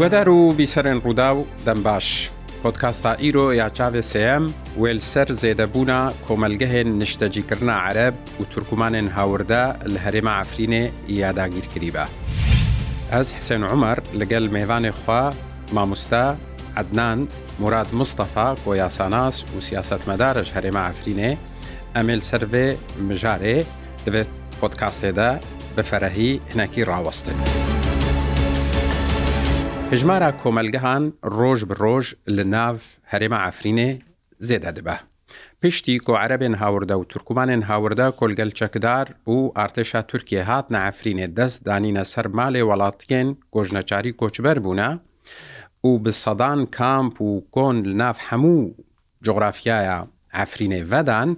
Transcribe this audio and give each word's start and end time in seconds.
وەدەر 0.00 0.26
و 0.34 0.42
بیسەرێن 0.58 0.98
ڕوودا 1.04 1.30
و 1.38 1.46
دەم 1.66 1.78
باش 1.86 2.08
پۆتکاستا 2.64 3.12
ئیرۆ 3.22 3.46
یا 3.60 3.68
چاوێ 3.78 4.00
سم 4.12 4.42
وێلسەر 4.82 5.28
زێدەبوونا 5.42 6.00
کۆمەلگەهێن 6.26 6.88
نیشتەجیکردنا 7.00 7.74
عەرب 7.86 8.14
و 8.40 8.44
تورکمانێن 8.52 9.08
هاوردە 9.16 9.64
لە 9.92 9.98
هەرێمە 10.04 10.32
ئافرینێ 10.38 10.82
یاداگیرکری 11.22 11.90
بە 11.96 12.04
ئەس 13.12 13.28
حسێن 13.36 13.62
عمەر 13.72 13.98
لەگەل 14.20 14.46
مێوانێ 14.54 14.90
خوا 15.00 15.24
مامۆستا 15.74 16.24
عدنان 16.80 17.18
مراد 17.62 17.90
مستەفا 18.00 18.48
بۆ 18.64 18.70
یاساناس 18.82 19.36
و 19.56 19.60
سیاستمەدارش 19.68 20.48
هەرێمە 20.56 20.82
ئافرینێ 20.86 21.30
ئەمیل 21.96 22.20
سەرێ 22.30 22.66
مژارێ 23.08 23.56
دەبێت 24.04 24.30
پۆتکاستێدا 24.60 25.30
بە 25.76 25.82
فەرەهی 25.90 26.30
هنەکی 26.52 26.82
ڕاوەستن. 26.90 27.38
هژمارە 29.94 30.30
کۆمەلگەهان 30.42 31.02
ڕۆژ 31.40 31.60
بڕۆژ 31.70 32.06
لە 32.36 32.44
ناو 32.56 32.76
هەرێمە 33.12 33.38
ئافرینێ 33.44 33.90
زێدا 34.48 34.70
دەبە. 34.76 34.96
پشتی 35.60 35.96
کۆعرەبێن 36.06 36.54
هاوردە 36.62 36.96
و 37.00 37.08
تورکمانێن 37.10 37.62
هاوردە 37.70 38.06
کۆلگەل 38.18 38.50
چەکدار 38.60 39.06
و 39.34 39.36
ئارتشا 39.58 40.00
تورکیە 40.10 40.42
هات 40.50 40.66
نەعفرینێ 40.74 41.26
دەست 41.38 41.60
دانینە 41.68 42.04
سەر 42.12 42.26
مالێ 42.38 42.62
وڵاتکێن 42.68 43.28
گۆژنەچاری 43.54 44.16
کۆچبەر 44.20 44.56
بوونە 44.64 44.90
و 45.86 45.90
بە 46.04 46.12
سەدان 46.24 46.60
کامپ 46.78 47.14
و 47.28 47.30
کۆن 47.54 47.76
لە 47.88 47.94
ناف 48.02 48.18
هەموو 48.28 48.58
جۆغرافایە 49.24 49.98
ئافرینێ 50.36 50.80
ڤەدان، 50.90 51.30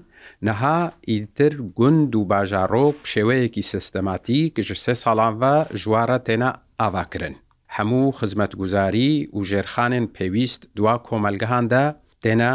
نەها 0.47 0.78
ئیتر 1.11 1.55
گوند 1.78 2.11
و 2.19 2.23
باژارۆک 2.33 2.98
شێوەیەکی 3.12 3.64
سیستەماتی 3.73 4.41
کەژ 4.56 4.69
سێ 4.84 4.95
ساڵانڤە 5.05 5.55
ژوارە 5.83 6.19
تێنە 6.27 6.50
ئاواکردن. 6.80 7.34
هەموو 7.77 8.06
خزمەتگوزاری 8.19 9.11
و 9.37 9.41
ژێرخانێن 9.51 10.06
پێویست 10.17 10.62
دوا 10.77 10.95
کۆمەلگەهاندا 11.06 11.84
تێنە 12.23 12.53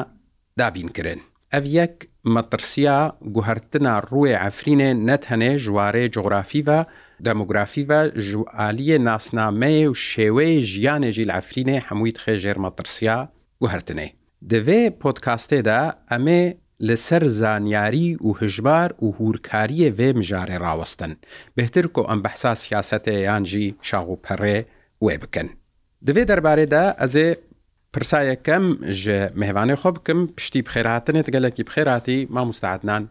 دابینکردن. 0.59 1.19
ئەڤ 1.53 1.65
یەک 1.79 1.95
مەترسیا 2.35 2.97
گوهرتنا 3.35 3.95
ڕوێ 4.11 4.33
ئەفرینێ 4.43 4.89
نەت 5.07 5.23
هەنێ 5.31 5.51
ژوارێ 5.65 6.03
جغرافیڤە 6.15 6.79
دەموگرافیڤە 7.25 8.01
ژوالیە 8.27 8.97
ناسنامەیە 9.07 9.85
و 9.89 9.93
شێوەیە 10.09 10.63
ژیانێژی 10.71 11.27
لە 11.29 11.33
ئەفرینێ 11.37 11.77
هەمووی 11.87 12.17
خێژێر 12.23 12.57
مەترسیا 12.65 13.17
گوهرتنێ. 13.61 14.07
دەوێ 14.51 14.81
پۆتکاستێدا 15.01 15.81
ئەمێ 16.11 16.43
لەسەر 16.87 17.23
زانیاری 17.39 18.09
و 18.27 18.29
هژبار 18.39 18.89
و 19.03 19.07
هورکاریە 19.19 19.89
وێ 19.97 20.09
مژارێ 20.19 20.57
ڕاوەستن 20.63 21.11
بهتر 21.57 21.85
کۆ 21.95 22.01
ئەم 22.09 22.19
بەحسا 22.25 22.53
سیاسەتە 22.63 23.13
یانجی 23.27 23.67
شاغ 23.89 24.07
و 24.11 24.21
پەڕێ 24.25 24.59
وێ 25.05 25.15
بکەن 25.23 25.47
دەوێ 26.07 26.23
دەربارێدا 26.29 26.83
ئەزێ 27.01 27.27
پرسایەکەم 27.93 28.65
ژە 29.01 29.19
مهێوانی 29.39 29.75
خۆ 29.81 29.89
بکەم 29.97 30.19
پشتی 30.35 30.61
بخێراتنێت 30.67 31.27
گەلێکی 31.35 31.63
بخێراتی 31.69 32.19
ما 32.35 32.41
مستعدنان 32.49 33.03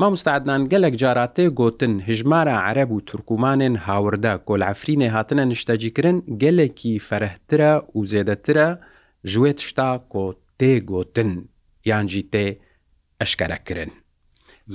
ما 0.00 0.06
مستعدنان 0.14 0.62
گەلێک 0.72 0.94
جاراتێ 1.02 1.44
گوتن 1.60 1.92
هژمارە 2.08 2.56
عەرب 2.66 2.90
و 2.92 2.98
تورکمانێن 3.08 3.74
هاوردا 3.86 4.34
کۆلعفرینێ 4.48 5.08
هاتنە 5.14 5.44
نیشتەجیکردن 5.52 6.16
گەلێکی 6.42 6.94
فەرەحترە 7.08 7.72
و 7.96 8.00
زێدەترە 8.12 8.68
ژێت 9.32 9.58
شتا 9.68 9.90
کۆ 10.12 10.24
تێگوتن 10.58 11.30
یانجی 11.90 12.22
تێ 12.32 12.46
ئەشکەرەکردن 13.20 13.90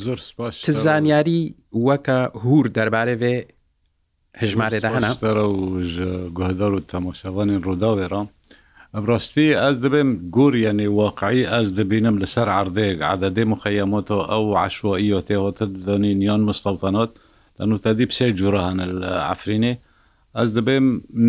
زۆر 0.03 0.19
تزانیاری 0.67 1.41
وەکە 1.87 2.19
هور 2.43 2.65
دەربارەوێ 2.77 3.37
هژمارێدا 4.43 4.89
هەنا 4.95 5.11
گوهدار 6.37 6.71
و 6.75 6.81
تەماشەوانی 6.91 7.55
ڕووداوێرا 7.65 8.21
ڕاستی 9.09 9.49
ئەس 9.63 9.75
دەبێم 9.83 10.09
گوریانی 10.35 10.89
واقعی 11.01 11.43
ئەس 11.53 11.67
دەبینم 11.79 12.15
لەسەر 12.23 12.47
عردێک 12.59 12.97
عادەدێ 13.09 13.43
مخەمەتەوە 13.53 14.23
ئەو 14.31 14.43
عشوائیەوە 14.65 15.21
تێوەتە 15.29 15.65
دەنین 15.87 16.19
یان 16.29 16.41
مستەوتەنات 16.49 17.11
لەنو 17.59 17.75
تادیب 17.85 18.11
سێ 18.17 18.27
جوورهانە 18.39 18.85
لە 19.01 19.11
ئەفرینێ 19.29 19.73
ئەس 20.37 20.49
دەبێم 20.57 20.85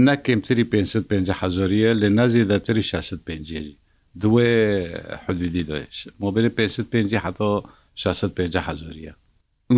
نەکەم 0.09 0.41
تری 0.47 0.65
550 0.71 1.33
حزۆریە 1.41 1.91
لە 2.01 2.09
نازی 2.19 2.45
دەتری 2.51 2.83
65 2.83 3.75
دوێ 4.23 4.55
حدودی 5.25 5.63
داش 5.71 5.97
مۆبیل 6.23 6.49
550 6.49 7.19
حتا 7.25 7.51
65 7.95 8.57
حزۆریە 8.67 9.15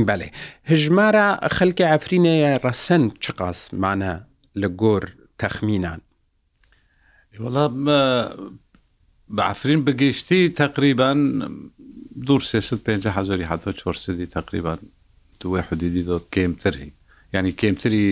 بەێ 0.08 0.28
هژمارە 0.70 1.26
خەلکی 1.56 1.88
ئەفرینەیە 1.90 2.50
ڕەسەن 2.64 3.02
چ 3.22 3.24
قاسمانە 3.38 4.14
لە 4.60 4.68
گۆر 4.82 5.04
تەخمینان 5.40 6.00
وڵا 7.42 7.66
بەعفرین 9.36 9.80
بگەشتی 9.86 10.40
تقریبان 10.62 11.18
دوور 12.26 12.42
سێست 12.50 12.78
پێ 12.84 12.94
هزاری 13.18 13.46
حتا 13.50 13.70
چۆرسدی 13.80 14.26
تقریبان 14.36 14.78
دوێ 15.40 15.60
حدودی 15.68 16.02
دۆ 16.08 16.16
کێمتری 16.34 16.88
ینی 17.34 17.52
کێمتری 17.60 18.04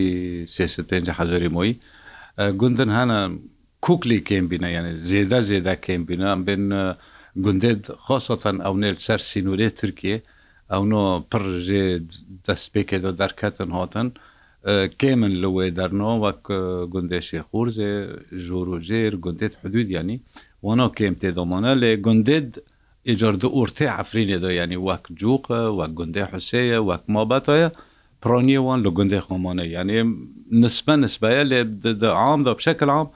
سێست 0.56 0.81
پێ 0.88 0.97
هزاری 1.20 1.48
مۆی 1.56 1.72
گوندن 2.60 2.91
هەە 2.98 3.20
کوکلی 3.84 4.20
کێمبینە 4.28 4.69
یعنی 4.76 4.92
زێدا 5.10 5.38
زێدا 5.48 5.75
کێمبینە 5.84 6.26
ئەم 6.32 6.42
بێن 6.47 6.65
گوندێت 7.44 7.82
خۆسەەن 8.06 8.56
ئەو 8.65 8.75
نێر 8.82 8.97
سەر 9.06 9.20
سینورێ 9.31 9.69
ترکیە 9.81 10.19
ئەوۆ 10.75 11.00
پڕژێ 11.31 11.84
دەستپێکێتەوە 12.47 13.12
دەرکەتن 13.21 13.71
هاتن 13.78 14.09
کێ 15.00 15.12
من 15.21 15.32
لەوێ 15.43 15.66
دەرنەوە 15.78 16.15
وەک 16.25 16.43
گوندێشی 16.94 17.43
خورزێ 17.49 17.93
ژور 18.44 18.66
و 18.75 18.78
ژێر 18.88 19.12
گوندێت 19.25 19.54
حدود 19.62 19.87
ینی 19.99 20.16
وەنەوە 20.66 20.93
کێم 20.97 21.15
تێدەمانە 21.22 21.72
لێ 21.82 21.93
گوندێت 22.06 22.49
ئجارده 23.10 23.49
ئورتێ 23.56 23.87
عفرینێدا 24.00 24.50
ینی 24.60 24.78
وەک 24.88 25.04
جووقە 25.21 25.60
وەک 25.78 25.93
گوندێ 25.99 26.25
حوسەیە 26.32 26.78
وەک 26.88 27.03
مابەتە 27.15 27.59
پرۆنیێوان 28.22 28.78
لە 28.84 28.91
گوندێ 28.97 29.21
خۆمانە 29.27 29.65
یعنی 29.77 29.97
نسبە 30.62 30.94
نسبەیە 31.04 31.43
لێ 31.50 31.60
عام 32.27 32.41
دا 32.47 32.53
بشکل 32.59 32.88
عام 32.97 33.09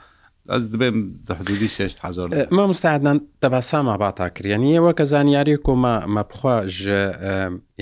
دەحدودی 0.49 1.69
سێ 1.75 1.87
حزار 2.05 2.29
ما 2.57 2.65
مستعدان 2.73 3.19
دەباساما 3.45 3.97
باتاکرێنی 4.05 4.73
ئەوە 4.77 4.93
کە 4.99 5.05
زانیاری 5.13 5.57
کۆمە 5.67 5.95
مەبخوا 6.17 6.57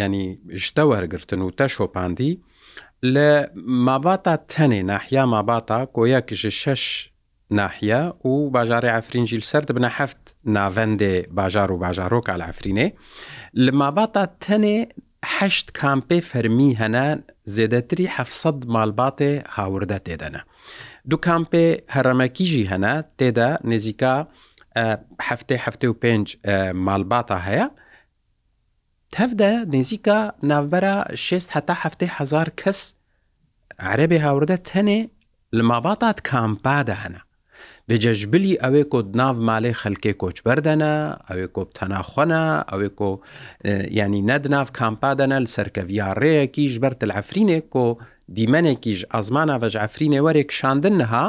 ینی 0.03 0.25
شتە 0.65 0.85
وەرگتن 0.93 1.41
و 1.47 1.51
تە 1.59 1.67
شۆپاندی 1.75 2.33
لە 3.15 3.31
ماباتا 3.87 4.35
تەنێ 4.53 4.81
ناحیا 4.93 5.25
ماباتا 5.33 5.79
کۆیەکژ 5.95 6.43
شش 6.63 6.85
ناحیە 7.59 8.03
و 8.27 8.51
باژاری 8.55 8.89
ئەفرینجیل 8.97 9.43
سەر 9.51 9.63
بنە 9.77 9.91
هەفت 9.99 10.23
ناوەندێ 10.57 11.15
باژار 11.39 11.71
و 11.73 11.79
باژارۆک 11.85 12.27
لە 12.41 12.45
ئەفرینێ 12.49 12.87
لە 13.65 13.73
ماباتا 13.81 14.25
تەنێ 14.45 14.79
هەشت 15.37 15.67
کامپی 15.81 16.21
فەرمی 16.31 16.73
هەنا 16.83 17.09
زێدەتری 17.55 18.07
700 18.19 18.67
مالباتێ 18.75 19.33
هاوردە 19.55 19.99
تێدەنە. 20.07 20.43
دوو 21.11 21.21
کامپێ 21.29 21.67
هەرەمەکیژی 21.95 22.69
هەنا 22.73 22.95
تێدا 23.19 23.49
نزیکە 23.73 24.15
هەفتێ 25.29 25.57
هەفتێ 25.65 25.87
و 25.91 25.97
پێنج 26.03 26.27
مالباتە 26.87 27.39
هەیە 27.47 27.67
تەفدە 29.15 29.53
نزیکە 29.77 30.19
ناوبەرە 30.51 30.97
6 31.15 31.47
هەتا 31.57 31.75
هەفتێ 31.83 32.07
هزار 32.19 32.49
کەس 32.61 32.81
عربێ 33.91 34.19
هاوردە 34.27 34.57
تەنێ 34.69 35.01
لە 35.57 35.63
ماباتات 35.71 36.19
کامپادە 36.31 36.95
هەنا 37.03 37.23
دجەژبلی 37.91 38.55
ئەوێ 38.63 38.83
کۆ 38.93 39.01
ناو 39.21 39.33
مالێ 39.49 39.73
خەلکێ 39.83 40.13
کۆچ 40.23 40.37
بەردەنە 40.47 40.93
ئەوێ 41.29 41.47
کۆ 41.55 41.63
تەناخۆنە 41.77 42.43
ئەوێ 42.71 42.89
کۆ 42.99 43.11
ینی 44.01 44.23
نەدناو 44.31 44.67
کامپادەنە 44.79 45.37
لە 45.45 45.49
سەرکەڤیا 45.57 46.09
ڕێیەکیش 46.21 46.75
بەر 46.83 46.93
تەلعفرینێک 47.01 47.65
کۆ 47.75 47.87
دیمەنێکیش 48.37 49.01
ئازمانە 49.15 49.57
بەژ 49.63 49.75
ئەفرینێ 49.83 50.21
وەرێک 50.27 50.51
شاندن 50.59 50.95
نەها 51.01 51.27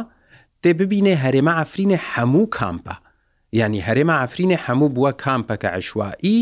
تێ 0.62 0.72
ببینێ 0.80 1.14
هەرێمە 1.24 1.54
ئەفرینێ 1.60 1.98
هەموو 2.14 2.46
کامپە 2.58 2.96
ینی 3.64 3.82
هەرێمە 3.88 4.16
ئەفرینێ 4.22 4.58
هەموو 4.66 4.94
بووە 4.96 5.12
کامپەکە 5.24 5.70
عشوایی 5.78 6.40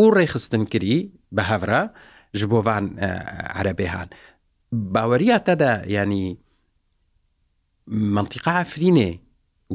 و 0.00 0.04
ڕێخستنکری 0.16 0.98
بە 1.36 1.42
هەورە 1.50 1.82
ji 2.38 2.44
بۆڤان 2.52 2.84
عربێهان 3.58 4.08
باوەریە 4.94 5.38
تەدا 5.48 5.72
ینی 5.98 6.26
منتیقا 8.14 8.52
ئەفرینێ 8.60 9.10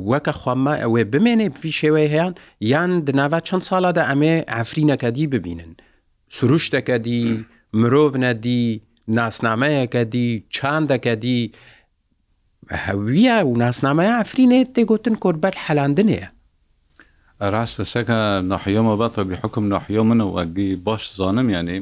وەکە 0.09 0.33
خۆمە 0.41 0.73
ئەوێ 0.83 1.03
بمێنێ 1.11 1.47
پێی 1.57 1.73
شێوەی 1.79 2.07
هەیەیان 2.13 2.33
یان 2.71 2.91
دناوا 3.07 3.39
چەند 3.47 3.63
ساڵادا 3.69 4.03
ئەمێ 4.09 4.33
ئەفرینەکە 4.53 5.09
دی 5.17 5.25
ببینن 5.33 5.71
سروشتەکە 6.37 6.95
دی 7.05 7.23
مرۆڤ 7.79 8.13
نەدی 8.23 8.63
ناسنامەیەکە 9.11 10.03
دی 10.11 10.43
چاندەکە 10.57 11.07
دی 11.23 11.51
هەویە 12.85 13.37
و 13.45 13.53
ناسنامەیە 13.63 14.13
ئەفرینێت 14.19 14.69
تێگوتن 14.75 15.15
کۆربەر 15.23 15.53
حەلاندنەیە 15.65 16.27
ڕاستە 17.53 17.83
سەکە 17.93 18.19
نحیۆمە 18.51 18.95
بەتە 19.01 19.21
بحکم 19.29 19.65
نحیۆ 19.73 20.03
منە 20.09 20.25
وەگی 20.35 20.71
باش 20.85 21.03
زانم 21.19 21.49
یعنی 21.55 21.77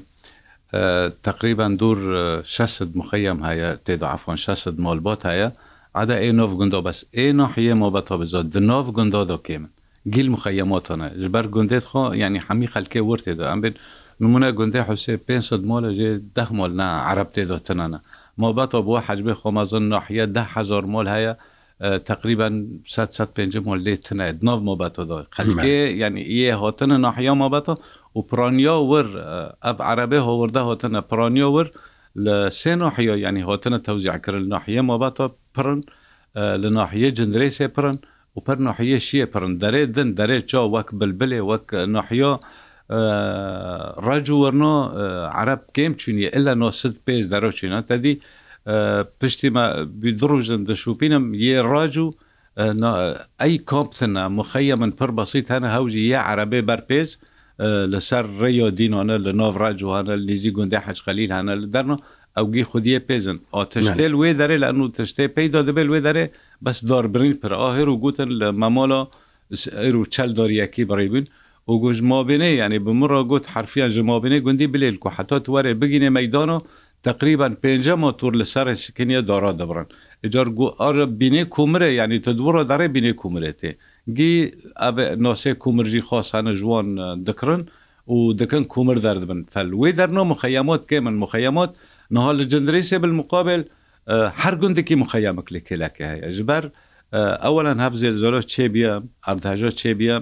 تقریبا 1.27 1.67
دوور 1.79 1.99
600 2.43 2.95
مخەم 2.97 3.37
هەیە 3.47 3.69
تێدا 3.85 4.07
ئەفۆن 4.13 4.35
600 4.35 4.79
مالبات 4.79 5.21
هەیە 5.29 5.49
عدا 5.95 6.15
ئێ9 6.23 6.49
گوندا 6.59 6.81
بەس 6.81 7.05
ئێ 7.15 7.33
نحیێمە 7.39 7.89
بەتە 7.95 8.13
بزۆ 8.21 8.41
دناو 8.53 8.91
گوندا 8.91 9.25
دۆکێ 9.25 9.57
من 9.59 9.69
گیل 10.13 10.29
مخەماتانە 10.35 11.07
ژبەر 11.23 11.45
گوندێت 11.55 11.85
خۆ 11.91 12.03
ینی 12.21 12.39
هەمی 12.49 12.67
خەلکێ 12.73 13.01
ورتێدا 13.09 13.45
ئەم 13.51 13.61
بێت 13.63 13.75
نمونە 14.23 14.47
گوندی 14.59 14.81
حوسێ 14.89 15.13
500 15.29 15.61
مۆلە 15.69 15.89
ژێ 15.97 16.09
ده 16.35 16.45
مۆل 16.57 16.71
نا 16.79 16.87
عرب 17.09 17.27
تێدۆتنانە 17.35 17.99
مۆبەتەوە 18.41 18.83
بۆ 18.87 18.95
حەجبێ 19.07 19.33
خۆمەزن 19.39 19.83
ناحە 19.93 20.25
دههزار 20.35 20.85
مۆل 20.93 21.07
هەیە 21.15 21.33
تقریبا 22.09 22.47
150 22.85 23.63
مۆل 23.67 23.79
لێ 23.85 23.95
تنە 24.05 24.25
ناو 24.47 24.57
مۆبەتەوە 24.67 25.17
خەلکێ 25.35 25.79
ینی 26.01 26.23
ئێ 26.47 26.51
هاتنە 26.61 26.95
ناحیا 27.05 27.33
مۆبەتە 27.41 27.73
و 28.15 28.19
پرۆنیا 28.29 28.75
ور 28.91 29.07
ئەف 29.67 29.77
عربێ 29.89 30.19
هۆوردە 30.27 30.61
هاتنە 30.67 30.99
پرۆنیا 31.09 31.47
ور 31.57 31.67
لە 32.25 32.35
سێ 32.59 32.71
ناحیا 32.83 33.15
ینی 33.27 33.43
هاتنە 33.49 33.79
تەوزیعکردن 33.87 34.45
ناحیە 34.55 34.81
مۆبەتە 34.89 35.23
پرن 35.55 35.79
لە 36.61 36.67
ناحیە 36.77 37.09
جندرێ 37.17 37.49
سێ 37.57 37.67
پرن 37.75 37.97
و 38.35 38.37
پر 38.45 38.55
ناحیە 38.67 38.97
شیە 39.07 39.25
پرن 39.33 39.51
دەرێ 39.63 39.81
دن 39.95 40.09
دەرێ 40.19 40.37
چا 40.49 40.61
وەک 40.73 40.89
بلبلێ 40.99 41.41
وەک 41.49 41.67
ناحیا 41.97 42.33
ڕجووەرنۆ 42.91 44.73
عرب 45.37 45.61
کێم 45.75 45.93
چونیە 46.01 46.29
ئللا 46.37 46.53
900 46.55 46.97
پێ 47.05 47.15
دەرە 47.33 47.51
چینە 47.59 47.81
تدی 47.89 48.13
پشتیمە 49.21 49.65
درژن 50.21 50.61
دەشوپینم 50.69 51.23
یێ 51.45 51.57
ڕاج 51.71 51.95
و 51.97 52.13
ئەی 53.41 53.55
کۆپتنە 53.69 54.23
مخەیە 54.37 54.75
من 54.81 54.91
پر 54.99 55.11
بەسییت 55.17 55.47
هەنە 55.55 55.69
هەوزی 55.75 56.07
یە 56.11 56.19
عربێ 56.31 56.61
بەرپێز 56.69 57.09
لەسەر 57.93 58.25
ڕێۆ 58.41 58.67
دینۆنە 58.77 59.17
لە 59.25 59.31
نۆڤڕاجوانە 59.39 60.13
لیزی 60.27 60.51
گوندی 60.57 60.83
حەچخەلیل 60.85 61.29
هەنە 61.37 61.53
لە 61.61 61.67
دەرنەوە 61.75 61.99
ئەوگی 62.37 62.63
خودیە 62.69 62.99
پێزن 63.09 63.37
ئا 63.53 63.61
تشتێل 63.75 64.13
وێ 64.19 64.29
دەرێ 64.41 64.57
لە 64.63 64.67
ئەن 64.69 64.79
و 64.81 64.91
تشتێ 64.97 65.25
پێیدا 65.35 65.61
دەبێت 65.67 65.87
وێ 65.93 65.99
دەرێ 66.07 66.25
بەس 66.65 66.77
داربرین 66.89 67.33
پر 67.41 67.53
ئاهێر 67.61 67.87
و 67.89 67.97
گوتن 68.03 68.29
لە 68.39 68.47
مەمۆڵە 68.61 69.01
ئەر 69.83 69.95
و 70.01 70.05
چەل 70.13 70.29
دۆریەکی 70.37 70.83
بڕیبن 70.91 71.25
و 71.67 71.73
گوش 71.81 71.99
مابینێ 72.11 72.49
ینی 72.61 72.79
بمڕە 72.85 73.21
گوت 73.31 73.45
حرفیان 73.53 73.89
ژ 73.93 73.97
مابینێ 74.09 74.39
گوندی 74.45 74.67
بلێل 74.73 74.95
کو 75.03 75.09
حتا 75.15 75.37
وەرێ 75.53 75.73
بگینێ 75.81 76.09
مەدان 76.17 76.49
و 76.55 76.61
تقریبا 77.07 77.47
پێنج 77.63 77.87
ماتور 78.03 78.33
لە 78.39 78.45
سەر 78.53 78.67
سکنیە 78.83 79.21
دارا 79.29 79.51
دەبرن 79.59 79.87
جار 80.33 80.49
گو 80.57 80.67
ئارە 80.81 81.05
بینێ 81.19 81.43
کومرە 81.55 81.87
ینی 81.99 82.19
تە 82.25 82.29
دوڕە 82.37 82.63
دەڕێ 82.71 82.87
بینێ 82.95 83.13
کومرێتێ 83.21 83.71
گی 84.17 84.33
ئەب 84.81 84.95
ناسێ 85.25 85.51
کومرژی 85.63 86.01
خاصانە 86.07 86.53
جوان 86.59 86.87
دکرن 87.27 87.61
و 88.15 88.17
دەکەن 88.39 88.63
کومر 88.73 88.97
دەردبن 89.05 89.39
فەل 89.53 89.69
وێ 89.79 89.89
دەرنۆ 89.99 90.23
مخەمات 90.33 90.81
کێ 90.89 90.97
من 91.05 91.15
مخەمات 91.23 91.71
نها 92.15 92.31
لە 92.37 92.43
جندریسێ 92.51 92.97
بالمقابل 93.03 93.61
هەر 94.41 94.55
گوندێکی 94.61 94.95
مخەمەک 95.03 95.47
لە 95.55 95.59
کێلەکە 95.67 96.05
هەیە 96.11 96.29
ژبەر 96.37 96.63
ئەوەن 97.43 97.79
هەبزێ 97.85 98.09
زۆرە 98.21 98.41
چێبیە 98.53 98.93
ئەردهژە 99.27 99.71
چێبیە 99.81 100.17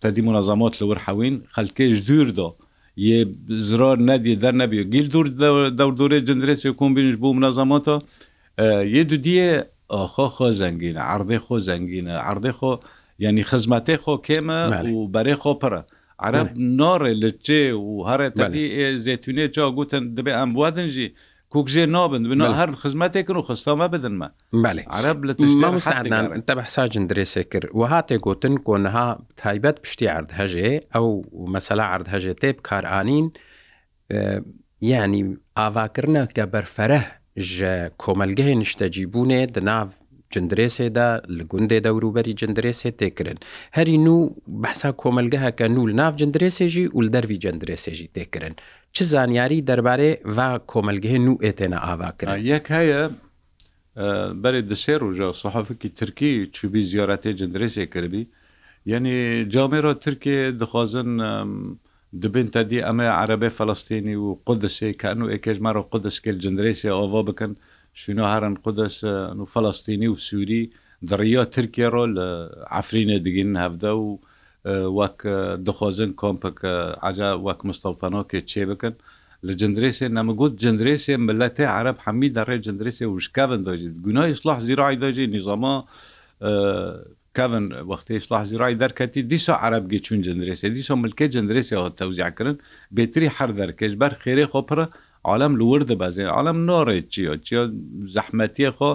تدی 0.00 0.20
منظمات 0.26 0.74
لەور 0.82 0.96
حوین 1.06 1.34
خەکێش 1.54 1.96
دوور 2.08 2.28
دۆ 2.38 2.48
یه 2.96 3.26
زرار 3.48 3.98
ندی 4.00 4.36
در 4.36 4.52
نبیه 4.52 4.82
گیل 4.82 5.08
دور 5.08 5.26
دور 5.68 5.90
دوره 5.92 6.20
جندرسی 6.20 6.72
کن 6.72 6.94
بینش 6.94 7.16
بو 7.22 7.32
منظماتا 7.34 8.02
یه 8.96 9.04
دو 9.04 9.16
دیه 9.16 9.64
آخا 9.88 10.28
خو 10.28 10.52
زنگینه 10.52 11.00
عرضه 11.00 11.38
خو 11.38 11.58
زنگینه 11.58 12.10
عرضه 12.12 12.52
خو 12.52 12.74
یعنی 13.18 13.44
خزمته 13.44 13.96
خو 13.96 14.16
کمه 14.16 14.60
و 14.96 15.06
برای 15.08 15.34
خو 15.34 15.54
پره 15.54 15.84
عرب 16.18 16.52
ناره 16.56 17.12
لچه 17.12 17.74
و 17.74 18.02
هر 18.08 18.28
تدی 18.28 18.98
زیتونه 18.98 19.48
چا 19.48 19.70
گوتن 19.70 20.14
دبه 20.14 20.32
ام 20.34 20.52
بودن 20.52 20.88
جی 20.88 21.12
کوکژێ 21.54 21.84
نابن 21.96 22.40
هەر 22.60 22.70
خزمەتێکن 22.82 23.36
و 23.38 23.42
خستامە 23.48 23.86
بدنمە 23.94 24.28
عرب 24.96 25.18
لە 25.28 25.34
تە 26.48 26.54
بەساجن 26.58 27.04
درێسێ 27.10 27.42
کرد 27.52 27.68
و 27.78 27.82
هاتێک 27.92 28.20
گوتن 28.26 28.54
کۆنەها 28.66 29.08
تایبەت 29.42 29.76
پشتی 29.82 30.06
ئاردهەژێ 30.12 30.70
ئەو 30.94 31.06
مەسەلا 31.54 31.84
ئاردهەژێ 31.90 32.32
تێب 32.42 32.56
کارانین 32.68 33.26
ینی 34.92 35.22
ئاواکردنە 35.58 36.22
کە 36.36 36.44
بەرفەرە 36.54 37.02
ji 37.58 37.72
komelgehê 38.04 38.52
niştecîbûnê 38.62 39.42
di 39.54 39.60
nav 39.70 39.88
جندرێسێدا 40.34 41.08
لە 41.36 41.42
گوندێ 41.52 41.78
دەوروبەری 41.86 42.34
جندرێسێ 42.40 42.90
تێکردن 43.00 43.38
هەری 43.76 43.96
نو 44.06 44.16
بەسا 44.62 44.90
کۆمەلگە 45.00 45.38
هەکە 45.46 45.66
نول 45.76 45.90
ناف 46.00 46.12
جندرێسێژی 46.20 46.86
و 46.96 46.98
دەروی 47.14 47.38
جندرێسێژی 47.44 48.08
تێکردن 48.16 48.54
چ 48.94 48.96
زانیاری 49.12 49.64
دەربارەی 49.68 50.12
وا 50.36 50.48
کۆمەلگەهێن 50.70 51.24
و 51.30 51.34
ئێتێنە 51.44 51.78
ئاواکردن 51.86 52.40
یەک 52.52 52.66
هەیە 52.76 53.02
بەێ 54.42 54.60
دسێ 54.70 54.94
ڕژە 55.02 55.28
سەحافکی 55.40 55.88
ترکی 55.98 56.32
چوبی 56.56 56.82
زیارەتی 56.90 57.32
جندرێسێ 57.40 57.86
کردی 57.94 58.22
یعنی 58.90 59.14
جامێرە 59.54 59.92
ترکێ 60.04 60.38
دخوازن 60.60 61.10
دبن 62.22 62.46
تدی 62.54 62.80
ئەمە 62.86 63.06
عربێ 63.20 63.48
فلستینی 63.58 64.16
و 64.24 64.28
قدسێ 64.46 64.90
کان 65.00 65.18
و 65.24 65.30
ئێکێژمارە 65.32 65.82
قدسکل 65.92 66.36
جندرێسێ 66.44 66.90
ئەووا 66.98 67.22
بکەن 67.28 67.52
شوێنەهارن 68.02 68.54
قودەس 68.64 68.96
و 69.40 69.44
فەلستینی 69.52 70.08
و 70.12 70.16
سووری 70.26 70.62
دڕیا 71.10 71.42
ترکێڕۆ 71.54 72.04
لە 72.16 72.26
ئافرینە 72.72 73.18
دگین 73.26 73.50
هەفدە 73.64 73.92
و 74.04 74.08
وەک 74.98 75.18
دخۆزن 75.66 76.10
کۆمپەکە 76.20 76.72
ئاجا 77.04 77.30
وەک 77.46 77.60
مستەڵفەنۆکێ 77.68 78.40
چێ 78.50 78.62
بکەن 78.70 78.94
لە 79.46 79.52
جندرێسێ 79.60 80.06
نەمەگوت 80.16 80.52
جندرێسێ 80.64 81.14
ملەتێ 81.26 81.66
عرب 81.78 81.96
هەمی 82.06 82.28
دەڕێ 82.36 82.56
جندرێسێ 82.66 83.06
وشکاون 83.14 83.60
دەژیت 83.66 83.94
گونای 84.06 84.30
ئیسلاح 84.32 84.58
زیرای 84.68 84.96
دەژی 85.04 85.26
نیزەما 85.36 85.74
کەون 87.36 87.64
وەختی 87.90 88.14
ئیسلاح 88.18 88.42
زیرای 88.50 88.74
دەرکەتی 88.82 89.20
دیسا 89.32 89.54
عربگە 89.66 89.98
چون 90.06 90.18
جندرێسێ 90.26 90.68
دیسا 90.76 90.94
ملکە 91.02 91.26
جندرێسێ 91.34 91.76
تەوزیعکردن 92.00 92.56
بێتری 92.96 93.28
هەر 93.36 93.50
دەرکەش 93.58 93.92
بەر 94.02 94.12
خێرێ 94.22 94.46
خۆپرە 94.52 94.86
عالم 95.26 95.52
لور 95.60 95.80
دبزین 95.90 96.28
عالم 96.36 96.58
ناره 96.66 96.96
چیا 97.14 97.34
چیا 97.46 97.62
زحمتی 98.16 98.70
خو 98.76 98.90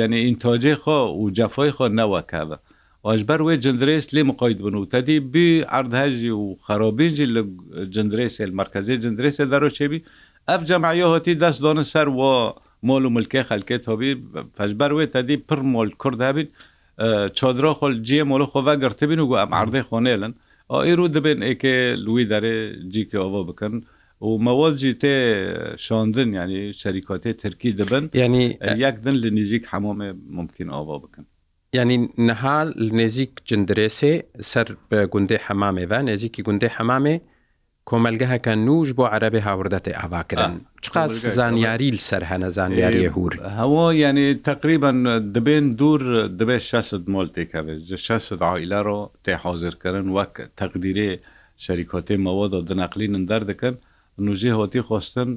یعنی 0.00 0.18
انتاجی 0.26 0.74
خو 0.82 0.96
و 1.24 1.30
جفای 1.38 1.70
خو 1.70 1.88
نوکوه 1.88 2.56
اجبر 3.12 3.42
وی 3.42 3.56
جندریس 3.64 4.14
لی 4.14 4.22
مقاید 4.22 4.58
بنو 4.66 4.84
تدی 4.86 5.20
بی 5.32 5.46
عردهجی 5.60 6.30
و 6.30 6.54
خرابینجی 6.66 7.26
جندریس 7.94 8.40
المرکزی 8.40 8.96
جندریس 9.04 9.40
درو 9.40 9.68
چه 9.68 9.88
بی 9.88 10.02
اف 10.48 10.64
جمعیه 10.64 11.04
هاتی 11.06 11.34
دست 11.34 11.60
دان 11.62 11.82
سر 11.82 12.08
و 12.08 12.20
مال 12.82 13.04
و 13.04 13.10
ملکه 13.10 13.42
خلکه 13.42 13.78
تابی 13.78 14.10
فجبر 14.56 14.92
وی 14.92 15.06
تدی 15.06 15.36
پر 15.36 15.60
مال 15.62 15.90
کرد 16.04 16.20
هبین 16.20 16.48
چادرا 17.34 17.74
خل 17.74 18.02
جی 18.02 18.22
مال 18.22 18.44
خو 18.44 18.58
و 18.58 18.76
گرتبین 18.76 19.18
و 19.18 19.26
گو 19.26 19.34
ام 19.36 19.54
عرده 19.54 19.82
خانه 19.82 20.16
لن 20.16 20.34
آئی 20.68 20.92
رو 20.96 21.08
دبین 21.08 21.42
ای 21.42 21.54
که 21.54 21.96
لوی 21.98 22.24
داره 22.24 22.76
جی 22.88 23.04
که 23.04 23.18
آوا 23.18 23.42
بکن 23.42 23.80
و 24.28 24.30
مەوەجی 24.46 24.94
تێ 25.02 25.16
شاندن 25.76 26.30
ینی 26.40 26.62
شەریکاتێ 26.82 27.32
ترکی 27.42 27.72
دەبن 27.80 28.04
ینی 28.20 28.46
یەکدن 28.84 29.16
لە 29.24 29.28
نزیک 29.38 29.64
هەمومێ 29.72 30.08
ممکن 30.38 30.68
ئاوا 30.74 30.96
بکەن 31.04 31.24
ینی 31.78 31.98
نەها 32.28 32.58
نێزیک 33.00 33.32
جندرێسێ 33.50 34.12
سەر 34.52 34.68
بە 34.90 34.98
گوندێ 35.12 35.38
حەمامێ 35.46 35.84
بە 35.90 35.98
نێزیکی 36.08 36.42
گوندێ 36.46 36.68
حەمامێ 36.76 37.16
کۆمەلگەهەکە 37.88 38.52
نوش 38.66 38.88
بۆ 38.98 39.04
عەرەبێ 39.14 39.40
هاوردەتی 39.48 39.94
ئاواکردن 40.00 40.54
چقا 40.84 41.02
زانیاری 41.38 41.90
سەر 42.08 42.22
هەنە 42.30 42.48
زانیاری 42.58 43.06
هور 43.14 43.32
هەوا 43.60 43.88
ینی 44.04 44.28
تقریبا 44.50 44.92
دەبێن 45.34 45.66
دوور 45.78 46.02
دەبێت 46.38 46.64
600 46.72 47.08
مۆل 47.14 47.28
تێکەوێت 47.36 47.78
600 47.96 48.42
عیلە 48.42 48.80
ڕۆ 48.88 49.00
تێ 49.24 49.34
حاضرکردن 49.44 50.08
وەک 50.16 50.34
تەقدیرێ 50.58 51.10
شەریکۆتێ 51.64 52.16
مەوە 52.24 52.46
دە 52.52 52.58
دنەقلینن 52.68 53.24
دەردەکەن 53.30 53.76
نوێ 54.26 54.50
هۆتی 54.58 54.80
خۆستن 54.88 55.30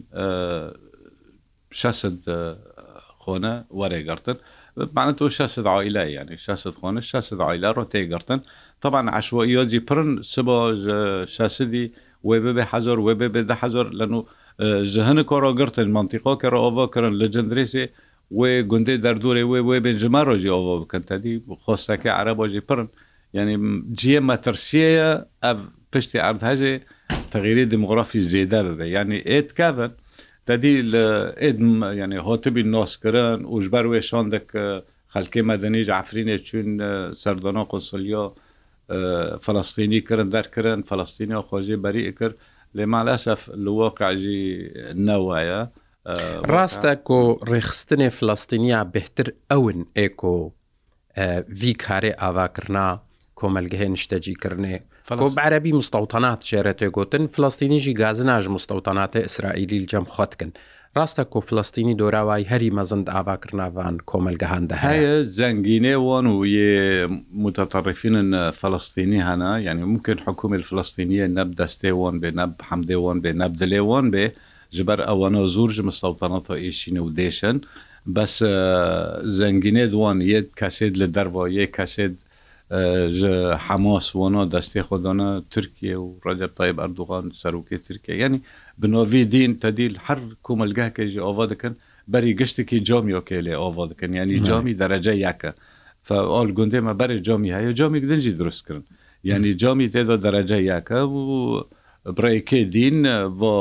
خۆنە 3.24 3.54
وەرێگەرتن 3.80 4.38
معە 4.96 5.14
تۆ 5.20 5.24
600 5.32 5.68
عیلا 5.82 6.04
یعنی 6.18 6.36
600 6.38 6.74
خۆنە 6.80 7.00
600 7.00 7.42
عیلا 7.52 7.72
ڕۆ 7.78 7.86
تێگەرتن 7.94 8.40
طبعا 8.82 9.02
عشوائیۆجی 9.20 9.80
پرن 9.88 10.10
سبە 10.34 10.60
شاسدی 11.36 11.86
وێبێ 12.28 12.52
بێ 12.58 12.64
حەزۆر 12.72 12.98
وێبێ 13.06 13.28
بێ 13.34 13.42
ده 13.50 13.56
حەزۆر 13.62 13.88
لەن 14.00 14.12
و 14.18 14.22
ژهنە 14.94 15.24
کۆڕۆگرتن 15.32 15.88
منتیقۆکەڕ 15.98 16.54
ئۆڤۆکردن 16.64 17.14
لە 17.22 17.28
جندرێسی 17.36 17.86
وێ 18.40 18.52
گوندەی 18.72 18.98
دەردوورێ 19.06 19.44
وێ 19.52 19.60
وێ 19.68 19.78
بێنجما 19.86 20.22
ڕۆژی 20.28 20.52
ئۆڤۆ 20.56 20.76
بکەن 20.84 21.04
تادی 21.10 21.34
خۆستەکە 21.64 22.10
عرە 22.20 22.34
بۆژی 22.40 22.62
پرن 22.68 22.88
یعنی 23.38 23.56
جیێ 24.00 24.20
مەترسیەیە 24.30 25.10
ئەب 25.46 25.60
پشتی 25.92 26.20
ئاردهژێ 26.26 26.76
تغییری 27.34 27.66
دموگرافی 27.66 28.22
زیده 28.22 28.60
ببێ 28.68 28.86
ینی 28.98 29.20
ئێتکەن 29.32 29.78
دەدی 30.50 30.76
لە 30.92 31.06
ئێدم 31.44 31.72
ینی 32.02 32.20
هاتبی 32.28 32.64
ناسکردن 32.76 33.38
وژبەر 33.56 33.86
وێشاندێک 33.92 34.48
خەلکی 35.14 35.42
مەدەنی 35.50 35.84
عفرینێ 36.00 36.38
چون 36.48 36.68
سەردۆنا 37.22 37.64
قوسلیا 37.72 38.26
فلسطینی 39.46 40.00
کردن 40.08 40.30
دەرکردن 40.36 40.80
فلسطینیا 40.92 41.42
خۆژی 41.50 41.78
بەری 41.86 42.04
کرد 42.20 42.36
لێما 42.78 43.02
لەسەف 43.08 43.42
لواقعجی 43.66 44.42
نەوایە 45.08 45.62
ڕاستە 46.54 46.94
کۆ 47.08 47.20
ڕێخستنێ 47.52 48.10
فلستینیا 48.18 48.80
بهتر 48.96 49.28
ئەون 49.52 49.78
ئێکۆ 50.00 50.34
وی 51.60 51.74
کارێ 51.86 52.12
ئاواکردنا 52.22 52.88
کۆمەلگەهێ 53.40 53.88
نیشتەجیکردێ 53.96 54.78
عربی 55.12 55.72
مستەوتەنات 55.82 56.40
شێرە 56.50 56.74
تێگوتن 56.80 57.24
فلستینیژی 57.36 57.94
گازناژ 58.00 58.46
مستەوتەناتە 58.56 59.20
ئیسرائیلی 59.28 59.86
جەم 59.92 60.06
خوتکن. 60.14 60.52
ڕاستە 60.98 61.24
کۆفلستینی 61.34 61.96
دۆراوای 62.02 62.44
هەری 62.52 62.72
مەزند 62.78 63.06
ئاواکردناوان 63.16 63.96
کۆمەلگەهاندا 64.10 64.76
هەیە 64.88 65.14
زەنگینێوان 65.38 66.26
و 66.28 66.38
یێ 66.58 66.74
متتەڕفینن 67.44 68.30
فلستینی 68.60 69.20
هەنا 69.30 69.54
یعنی 69.68 69.82
ممکن 69.92 70.18
حکوومل 70.26 70.62
فلستینیە 70.70 71.26
نەب 71.38 71.50
دەستێوان 71.62 72.16
بێ 72.22 72.30
نەب 72.40 72.54
حەمدێوان 72.70 73.18
بێ 73.24 73.32
نەب 73.42 73.54
دلێوان 73.62 74.06
بێ 74.14 74.26
جبەر 74.76 75.00
ئەوانە 75.10 75.42
زۆر 75.56 75.70
ژ 75.76 75.78
مستەوتەنەتە 75.90 76.54
ئێشینە 76.64 77.02
و 77.06 77.10
دێشن 77.20 77.58
بەس 78.16 78.34
زەنگینێ 79.38 79.86
دوان 79.94 80.18
یەک 80.34 80.48
کەسێت 80.60 80.94
لە 81.02 81.08
دەرەوە 81.16 81.44
یەک 81.60 81.72
کەسێت 81.80 82.14
ji 82.72 83.32
hemas 83.68 84.14
wana 84.16 84.44
destê 84.52 84.82
xdana 84.82 85.44
Tirkiye 85.50 85.96
û 85.98 86.08
Recep 86.26 86.56
Tayyip 86.56 86.80
Erdogan 86.80 87.30
serokê 87.32 87.78
Tirkiye 87.84 88.18
yanî 88.18 88.42
bi 88.78 88.88
navê 88.88 89.32
din 89.32 89.54
tedîl 89.56 89.96
her 89.96 90.20
komelgehke 90.44 91.08
jî 91.08 91.22
ava 91.22 91.50
dikin 91.50 91.78
berî 92.08 92.38
giştekî 92.38 92.84
camiyoke 92.84 93.40
lê 93.40 93.56
ava 93.56 93.90
dikin 93.90 94.14
yanî 94.14 94.44
camî 94.44 94.80
derece 94.80 95.12
yeke 95.12 95.54
al 96.10 96.50
gundê 96.58 96.82
me 96.82 96.92
berê 96.92 97.24
camî 97.24 97.54
heye 97.56 97.76
camî 97.76 98.02
din 98.10 98.20
jî 98.20 98.40
durst 98.40 98.68
kirin 98.68 98.86
yanî 99.24 99.58
camî 99.58 99.86
têda 99.94 100.24
derece 100.24 100.56
yeke 100.56 101.00
û 101.18 101.18
birêkê 102.06 102.72
din 102.74 103.04
va 103.42 103.58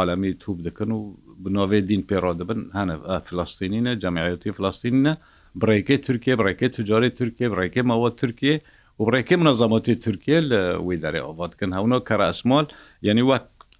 alemî 0.00 0.32
tûb 0.42 0.58
dikin 0.64 0.90
û 0.98 1.00
bi 1.44 1.48
navê 1.58 1.88
din 1.88 2.02
pêra 2.02 2.32
dibin 2.38 2.60
hene 2.72 3.20
Filistînîne 3.26 4.00
cemiyetî 4.02 4.52
Filistînîne 4.52 5.16
بڕێکی 5.60 5.96
تورکیە 6.06 6.34
بڕێکی 6.40 6.68
تجاری 6.76 7.10
تورکیە 7.20 7.46
بڕێکی 7.54 7.82
ماوە 7.90 8.10
تورکیە 8.20 8.54
و 8.98 9.02
بڕێکی 9.08 9.36
منەزەمەتی 9.40 9.94
تورکیە 10.04 10.38
لە 10.50 10.60
وی 10.86 10.96
دەێ 11.04 11.20
ئەوڵاتکن 11.24 11.70
هەونە 11.78 11.98
کەرە 12.08 12.26
ئەسمال 12.30 12.66
یعنی 13.06 13.22
وە 13.30 13.36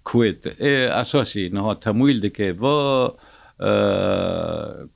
کوێت 0.09 0.41
ئەساسی 0.97 1.45
نەها 1.55 1.73
تەمویل 1.85 2.17
دکێ 2.25 2.49
بۆ 2.61 2.75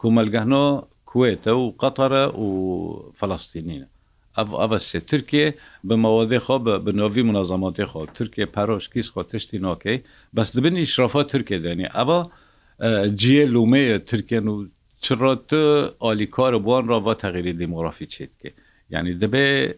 کومەلگەهنۆ 0.02 0.66
کوێتە 1.12 1.52
و 1.62 1.66
قەتەرە 1.82 2.26
و 2.46 2.48
فلستینینە 3.20 3.88
ئەە 4.60 4.78
سێ 4.90 5.00
تورکیە 5.10 5.48
بمەوەدی 5.88 6.40
خۆ 6.46 6.56
بە 6.86 6.92
نۆوی 7.00 7.24
منەزەماتی 7.30 7.86
خۆ 7.92 8.00
تورکیە 8.18 8.46
پەرۆشکیس 8.56 9.08
خۆ 9.14 9.20
تشتی 9.32 9.58
نۆکەی 9.66 9.98
بەس 10.36 10.50
دبنی 10.56 10.84
شرۆفا 10.94 11.22
تورکێ 11.32 11.58
دێنی 11.64 11.88
ئەوە 11.98 12.20
جیە 13.22 13.44
لومەیە 13.54 13.98
تورکێن 14.10 14.46
و 14.52 14.56
چرا 15.06 15.32
تو 15.50 15.60
ئالیکار 16.06 16.54
بوان 16.66 16.86
را 16.92 16.98
و 17.02 17.14
تغییری 17.14 17.54
دموگرافی 17.54 18.06
چیت 18.06 18.30
که 18.42 18.54
یعنی 18.90 19.20
دەبێ 19.20 19.74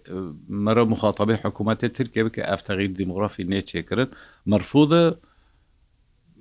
مرە 0.66 0.82
مخاطبی 0.94 1.34
حکوومەتی 1.44 1.88
ترکیە 1.98 2.24
بکە 2.28 2.42
ئەف 2.52 2.62
تغییر 2.62 2.92
دموگرافی 3.00 3.46
نێچێکردن 3.52 4.08
مرفودە 4.52 5.04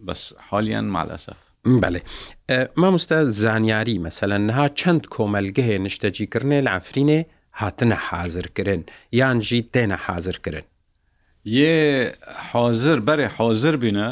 بەس 0.06 0.22
حالیان 0.48 0.86
مالەسەف 0.96 1.38
بەێ 1.82 2.00
مامۆستا 2.80 3.18
زانیاری 3.42 4.02
مەسەلەن 4.06 4.42
نها 4.50 4.66
چەند 4.80 5.02
کۆمەلگەهێ 5.14 5.76
نیشتەجیکردنێ 5.86 6.58
لە 6.66 6.70
ئەفرینێ 6.76 7.20
هاتنە 7.60 7.98
حازرکردن 8.08 8.82
یان 9.20 9.38
ژی 9.46 9.60
تێنە 9.74 9.98
حازرکردن 10.06 10.64
یێ 11.58 11.74
حاضر 12.50 12.98
بەرێ 13.06 13.26
حاضر 13.38 13.76
بینە 13.82 14.08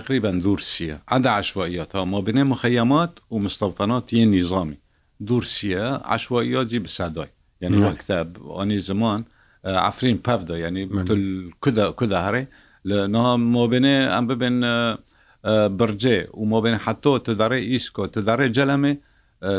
تقريبا 0.00 0.30
دور 0.30 0.58
سيا 0.60 0.98
عدا 1.08 1.30
عشوائيات 1.30 1.96
ما 1.96 2.20
بين 2.20 2.44
مخيمات 2.44 3.12
ومستوطنات 3.30 4.12
ين 4.12 4.38
نظامي 4.38 4.76
دور 5.20 5.42
سيا 5.44 6.00
عشوائيات 6.04 6.66
جي 6.66 6.78
بسعداي 6.78 7.30
يعني 7.60 7.76
وقتها 7.78 8.26
اني 8.62 8.78
زمان 8.78 9.24
عفرين 9.64 10.16
بافدا 10.26 10.56
يعني 10.58 10.86
مثل 10.86 11.50
كذا 11.62 11.90
كذا 11.90 12.18
هري 12.18 12.46
لانها 12.84 13.36
ما 13.36 13.66
بين 13.66 13.84
ام 13.86 14.26
بين 14.26 14.56
برجي 15.78 16.22
وما 16.34 16.60
بين 16.60 16.78
حتى 16.78 17.18
تداري 17.18 17.58
ايسكو 17.58 18.06
تداري 18.06 18.48
جلمه 18.48 18.96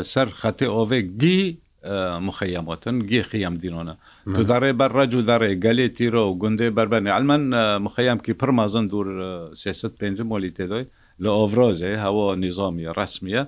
سر 0.02 0.28
خطي 0.30 0.66
اوفي 0.66 1.02
جي 1.02 1.58
مخەمەتن 1.86 2.98
گێخیام 3.10 3.54
دیینۆە 3.62 3.94
تو 4.34 4.42
دەڕێ 4.50 4.72
بەر 4.80 4.90
ڕەج 4.98 5.12
و 5.14 5.22
دەڕێ 5.30 5.50
گەلێ 5.64 5.86
تیرۆ 5.96 6.22
و 6.26 6.38
گوندێ 6.42 6.70
بربەنێ 6.76 7.10
ئەلمەن 7.14 7.42
مخەیامکی 7.86 8.32
پرمازن 8.40 8.86
دوور 8.90 9.08
5 9.54 10.22
مۆلی 10.30 10.50
تێدۆی 10.58 10.84
لە 11.22 11.30
ئۆڤۆزێ 11.38 11.92
هەوە 12.04 12.26
نیزۆمیە 12.42 12.90
ڕسمیە 12.98 13.42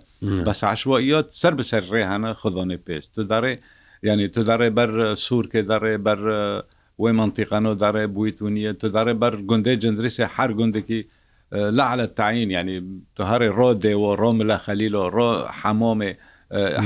بەس 0.46 0.60
عشوەیە 0.72 1.18
سەر 1.40 1.52
بەسەر 1.58 1.82
ڕێهانە 1.92 2.30
خۆدۆنێ 2.40 2.78
پێست 2.86 3.08
تو 3.14 3.20
دەڕێ 3.32 3.54
ینی 4.02 4.28
تو 4.34 4.40
دەڕێ 4.48 4.68
بەر 4.78 4.90
سوورکێ 5.24 5.62
دەڕێ 5.70 5.94
بەر 6.06 6.20
وی 7.02 7.12
منتیقانۆ 7.18 7.70
دەڕێ 7.84 8.04
بوویت 8.14 8.38
و 8.42 8.48
نیە 8.56 8.72
تو 8.80 8.86
دەڕێ 8.96 9.14
بەر 9.22 9.34
گوندێ 9.48 9.74
جندریسێ 9.82 10.26
هەر 10.36 10.50
گوندێکی 10.58 11.00
لەعلە 11.78 12.06
تاین 12.18 12.48
ینی 12.56 12.76
تو 13.16 13.22
هەڕێ 13.30 13.50
ڕۆ 13.58 13.68
دێەوە 13.84 14.10
ڕۆم 14.22 14.38
لە 14.50 14.56
خەلیلۆ 14.64 15.02
ڕۆ 15.16 15.30
حەمۆمێ 15.60 16.12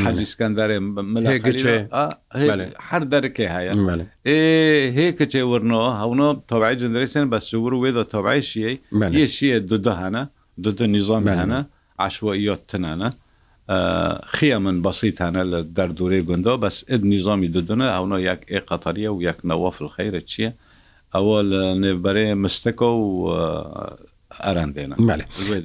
حەجیسکەندارێ 0.05 0.77
هەر 2.89 3.03
دەرکێ 3.13 3.47
هەیە 3.57 3.73
هێکەچێ 4.99 5.43
ورنەوە 5.53 5.89
هەونە 6.01 6.27
تەبعی 6.51 6.75
جندرێسێن 6.83 7.27
بە 7.33 7.39
سوور 7.51 7.73
وێدا 7.83 8.05
تەبعی 8.15 8.43
شیەی 8.51 8.77
یشیە 9.23 9.59
دودەهانە 9.71 10.23
دودە 10.65 10.87
نیزانمەهانە 10.95 11.61
عشوەیۆ 12.07 12.55
تنانە 12.71 13.09
خیە 14.37 14.57
من 14.65 14.77
بەسیتانە 14.85 15.43
لە 15.53 15.61
دەردورێ 15.77 16.21
گوندەوە 16.29 16.57
بەس 16.65 16.77
ئد 16.93 17.03
نیزامی 17.13 17.49
دودنە 17.55 17.87
هەونە 17.97 18.19
یەک 18.29 18.41
ئێ 18.53 18.59
قەتەریە 18.69 19.11
و 19.13 19.19
یەک 19.29 19.39
نەوەفل 19.51 19.87
خەیرە 19.97 20.21
چییە؟ 20.31 20.51
ئەوە 21.15 21.39
لە 21.53 21.63
نێبەرێ 21.85 22.29
مستەکە 22.45 22.89
و 23.03 23.05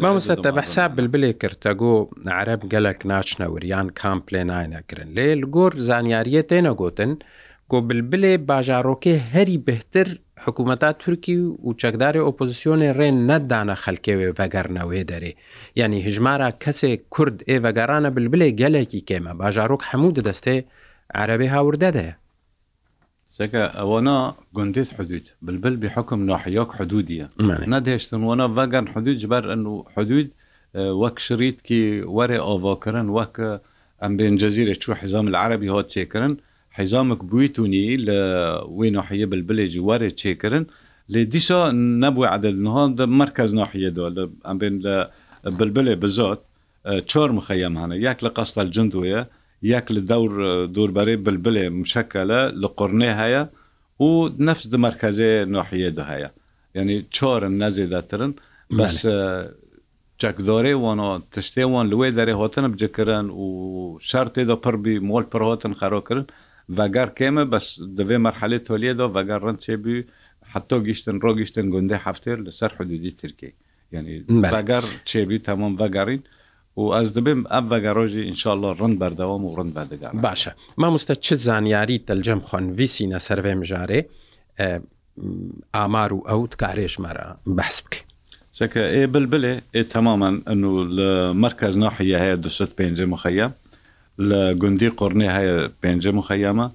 مامۆستا 0.01 0.35
تە 0.45 0.49
بەحسا 0.57 0.83
بلبلێ 0.97 1.31
کرد 1.41 1.57
تەگۆ 1.65 1.93
عرب 2.37 2.61
گەلک 2.73 2.99
ناچنەوریان 3.11 3.87
کام 4.01 4.19
پلێ 4.27 4.41
ناینەکردن 4.51 5.09
لێ 5.17 5.27
گۆر 5.55 5.73
زانیاریە 5.87 6.43
تێنەگوتن 6.49 7.11
گۆ 7.71 7.77
بلبلێ 7.87 8.33
باژارۆکێ 8.49 9.15
هەری 9.33 9.57
بهتر 9.69 10.07
حکوومەتا 10.45 10.89
تورکی 11.01 11.37
و 11.65 11.69
چەکداری 11.81 12.25
ئۆپۆزیسیۆنی 12.27 12.93
ڕێن 12.97 13.17
نەدانە 13.31 13.75
خەلکێوێ 13.83 14.29
بەگەرنەوەی 14.39 15.03
دەرێ 15.11 15.31
یعنی 15.79 15.97
هژمارە 16.07 16.49
کەسێک 16.63 17.01
کورد 17.13 17.37
ئێ 17.49 17.55
بەگەڕانە 17.65 18.09
بلبلێ 18.15 18.49
گەلێکی 18.61 19.05
کێمە 19.07 19.33
باژارۆک 19.41 19.81
هەموو 19.89 20.15
دەدەستێ 20.17 20.57
عربی 21.21 21.49
هاوردەدەیە 21.53 22.15
چکە 23.39 23.61
ئەوەنا 23.81 24.15
گوندێت 24.55 24.89
حدود 24.97 25.25
بلبل 25.45 25.75
بحکم 25.83 26.19
ناحیۆک 26.31 26.69
حدودیە 26.77 27.25
نەدەێشتن 27.73 28.21
وەنا 28.27 28.45
ڤگەن 28.57 28.85
حدود 28.93 29.17
بەر 29.31 29.43
ئەن 29.51 29.63
و 29.73 29.75
حدود 29.95 30.27
وەک 31.01 31.15
شریتکی 31.27 31.83
وەرێ 32.17 32.39
ئۆڤۆکردن 32.47 33.07
وەک 33.17 33.35
ئەم 34.01 34.13
بێن 34.17 34.35
جەزیرە 34.41 34.75
چوە 34.81 34.95
حیزام 35.01 35.25
العربی 35.31 35.67
هات 35.75 35.87
چێکردن 35.93 36.33
حیزامک 36.77 37.19
بوویتونی 37.29 37.85
لە 38.07 38.19
وێ 38.77 38.87
ناحیە 38.97 39.25
بلبلێکی 39.31 39.81
وەرێ 39.87 40.09
چێکردن 40.21 40.63
لێ 41.13 41.21
دیسا 41.33 41.61
نەبووە 42.03 42.27
عدلها 42.35 42.83
مرکز 43.21 43.49
ناحیەدا 43.59 44.05
لە 44.15 44.23
ئەم 44.47 44.57
بێن 44.61 44.75
لە 44.85 44.95
بلبلێ 45.59 45.93
بزات 46.03 46.41
چۆر 47.11 47.29
مخەیەم 47.37 47.73
هەنە 47.81 47.95
یەک 48.07 48.19
لە 48.25 48.29
قەستە 48.37 48.61
جندوە 48.75 49.19
یەک 49.67 49.85
لە 49.95 50.01
دەور 50.11 50.31
دووربەری 50.75 51.15
بلبلێ 51.25 51.65
مشەکە 51.81 52.21
لە 52.31 52.39
لە 52.61 52.67
قڕنێ 52.77 53.11
هەیە 53.21 53.43
و 54.01 54.05
نفس 54.45 54.63
di 54.71 54.77
merkezê 54.83 55.29
noحiyê 55.55 55.91
de 55.97 56.03
heye 56.09 56.29
yani 56.75 57.05
çorin 57.11 57.59
nezêdetirin 57.59 58.33
bes 58.77 59.01
çekdarê 60.21 60.73
wan 60.85 60.99
tiştê 61.33 61.63
wan 61.73 61.85
li 61.91 61.95
wê 62.01 62.09
derê 62.19 62.33
hatin 62.41 62.73
bicikirin 62.73 63.27
û 63.43 63.45
şertê 64.11 64.43
de 64.47 64.55
pir 64.63 64.75
bî 64.85 64.93
mol 65.09 65.23
pir 65.31 65.41
hatin 65.49 65.73
xerokirin 65.81 66.27
veger 66.77 67.09
kême 67.19 67.51
bes 67.51 67.65
di 67.97 68.01
vê 68.09 68.17
merhelê 68.27 68.59
toliyê 68.69 68.93
de 68.99 69.05
veger 69.15 69.41
rind 69.41 69.59
çêbî 69.67 69.95
hetto 70.53 70.77
giştin 70.87 71.15
rogiştin 71.25 71.65
gundê 71.73 71.97
heftêr 72.05 72.37
li 72.45 72.51
ser 72.59 72.71
hududî 72.77 73.11
Tirkiye 73.21 73.53
yani 73.91 74.13
veger 74.53 74.83
çêbî 75.11 75.37
temam 75.47 75.73
vegerîn 75.79 76.23
و 76.77 76.81
ئەس 76.95 77.09
دەبم 77.17 77.39
ئەم 77.51 77.65
بەگە 77.71 77.91
ڕۆژی 77.97 78.23
ئینشاءله 78.29 78.69
ڕند 78.81 78.95
بەردەوام 79.01 79.43
و 79.45 79.49
ڕند 79.57 79.71
بەدەگان 79.77 80.13
باشە 80.25 80.51
مامۆستا 80.81 81.13
چ 81.15 81.33
زانیاری 81.33 81.97
دەلجەم 82.07 82.39
خوۆنڤسی 82.47 83.05
نەسەرێ 83.13 83.53
مژارێ 83.61 83.99
ئامار 85.75 86.11
و 86.13 86.19
ئەوت 86.29 86.53
کارێژمەرە 86.61 87.25
بەس 87.57 87.77
بکە 87.85 88.01
چکە 88.57 88.83
ئێ 88.93 89.03
بلبلێ 89.13 89.53
ئێ 89.75 89.81
تەمامان 89.93 90.35
ئەن 90.47 90.61
و 90.71 90.75
لە 90.97 91.09
مرکز 91.45 91.73
ناحیە 91.83 92.17
هەیە 92.23 92.37
250 92.37 93.05
مخەیە 93.13 93.47
لە 94.29 94.41
گوندی 94.61 94.89
قڕنی 94.99 95.29
هەیە 95.35 95.55
پێ 95.81 95.91
مخەیەمە 96.19 96.67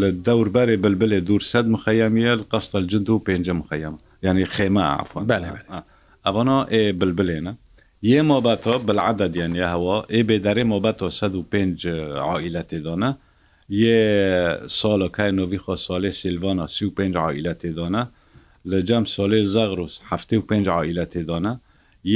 لە 0.00 0.08
دەوربەرێ 0.26 0.76
بلبلێ 0.84 1.18
دوور 1.26 1.42
سەد 1.52 1.66
مخەیەمیە 1.76 2.32
قەستە 2.52 2.78
جند 2.90 3.08
و 3.10 3.22
پێ 3.26 3.34
مخەیەمە 3.62 3.98
ینی 4.26 4.46
خێمە 4.54 4.84
عفۆن 5.02 5.24
ئەوەنا 6.26 6.58
ئێ 6.72 6.80
بلبلێنە 7.00 7.52
یه 8.02 8.22
مۆبەتۆ 8.22 8.84
بلعادەدیان 8.86 9.54
یا 9.56 9.66
هەوە 9.74 9.96
ئێ 10.12 10.20
بێدارێ 10.28 10.64
مۆبەتۆ 10.72 11.08
5 11.50 11.88
عائلەتێ 12.30 12.78
دۆنا 12.86 13.10
یە 13.84 14.02
ساڵەکەی 14.80 15.30
نوۆوی 15.38 15.58
خۆ 15.64 15.74
ساڵێ 15.86 16.12
سیلڤنا 16.20 16.66
5 16.96 17.16
عائلەتێ 17.24 17.70
دۆنا 17.78 18.02
لە 18.70 18.78
جەم 18.88 19.04
سۆلێ 19.14 19.40
زەغروس 19.54 19.94
هەفته 20.10 20.34
و 20.38 20.42
5 20.48 20.68
عائلەتێ 20.76 21.22
دۆنا 21.28 21.52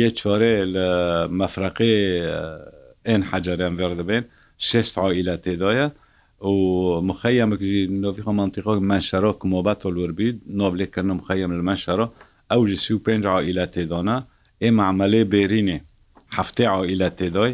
یە 0.01 0.09
چۆرێ 0.19 0.55
لە 0.75 0.87
مەفرەقی 1.39 1.95
ئێن 3.07 3.23
حەجەریان 3.31 3.75
وەردەبێن 3.81 4.25
6 4.59 4.99
عائلەتێ 5.03 5.55
دایە 5.63 5.87
و 6.47 6.53
مخەمەکی 7.11 7.75
نوۆوی 8.03 8.23
خۆ 8.27 8.31
منتیقۆ 8.41 8.73
من 8.91 9.03
شەرۆک 9.09 9.41
مۆبەتۆ 9.53 9.87
لوربی 9.97 10.31
نۆبلێکردن 10.59 11.15
مخەم 11.21 11.51
لە 11.59 11.63
من 11.69 11.77
شەرۆ 11.85 12.07
ئەو 12.51 12.61
ژ 12.69 12.73
5 13.07 13.27
عائلەتێ 13.35 13.85
دۆنا 13.93 14.17
ئێمە 14.65 14.83
عملێ 14.91 15.23
بێرینێ 15.33 15.79
هەفتێ 16.37 16.67
عائلە 16.75 17.09
تێدای 17.19 17.53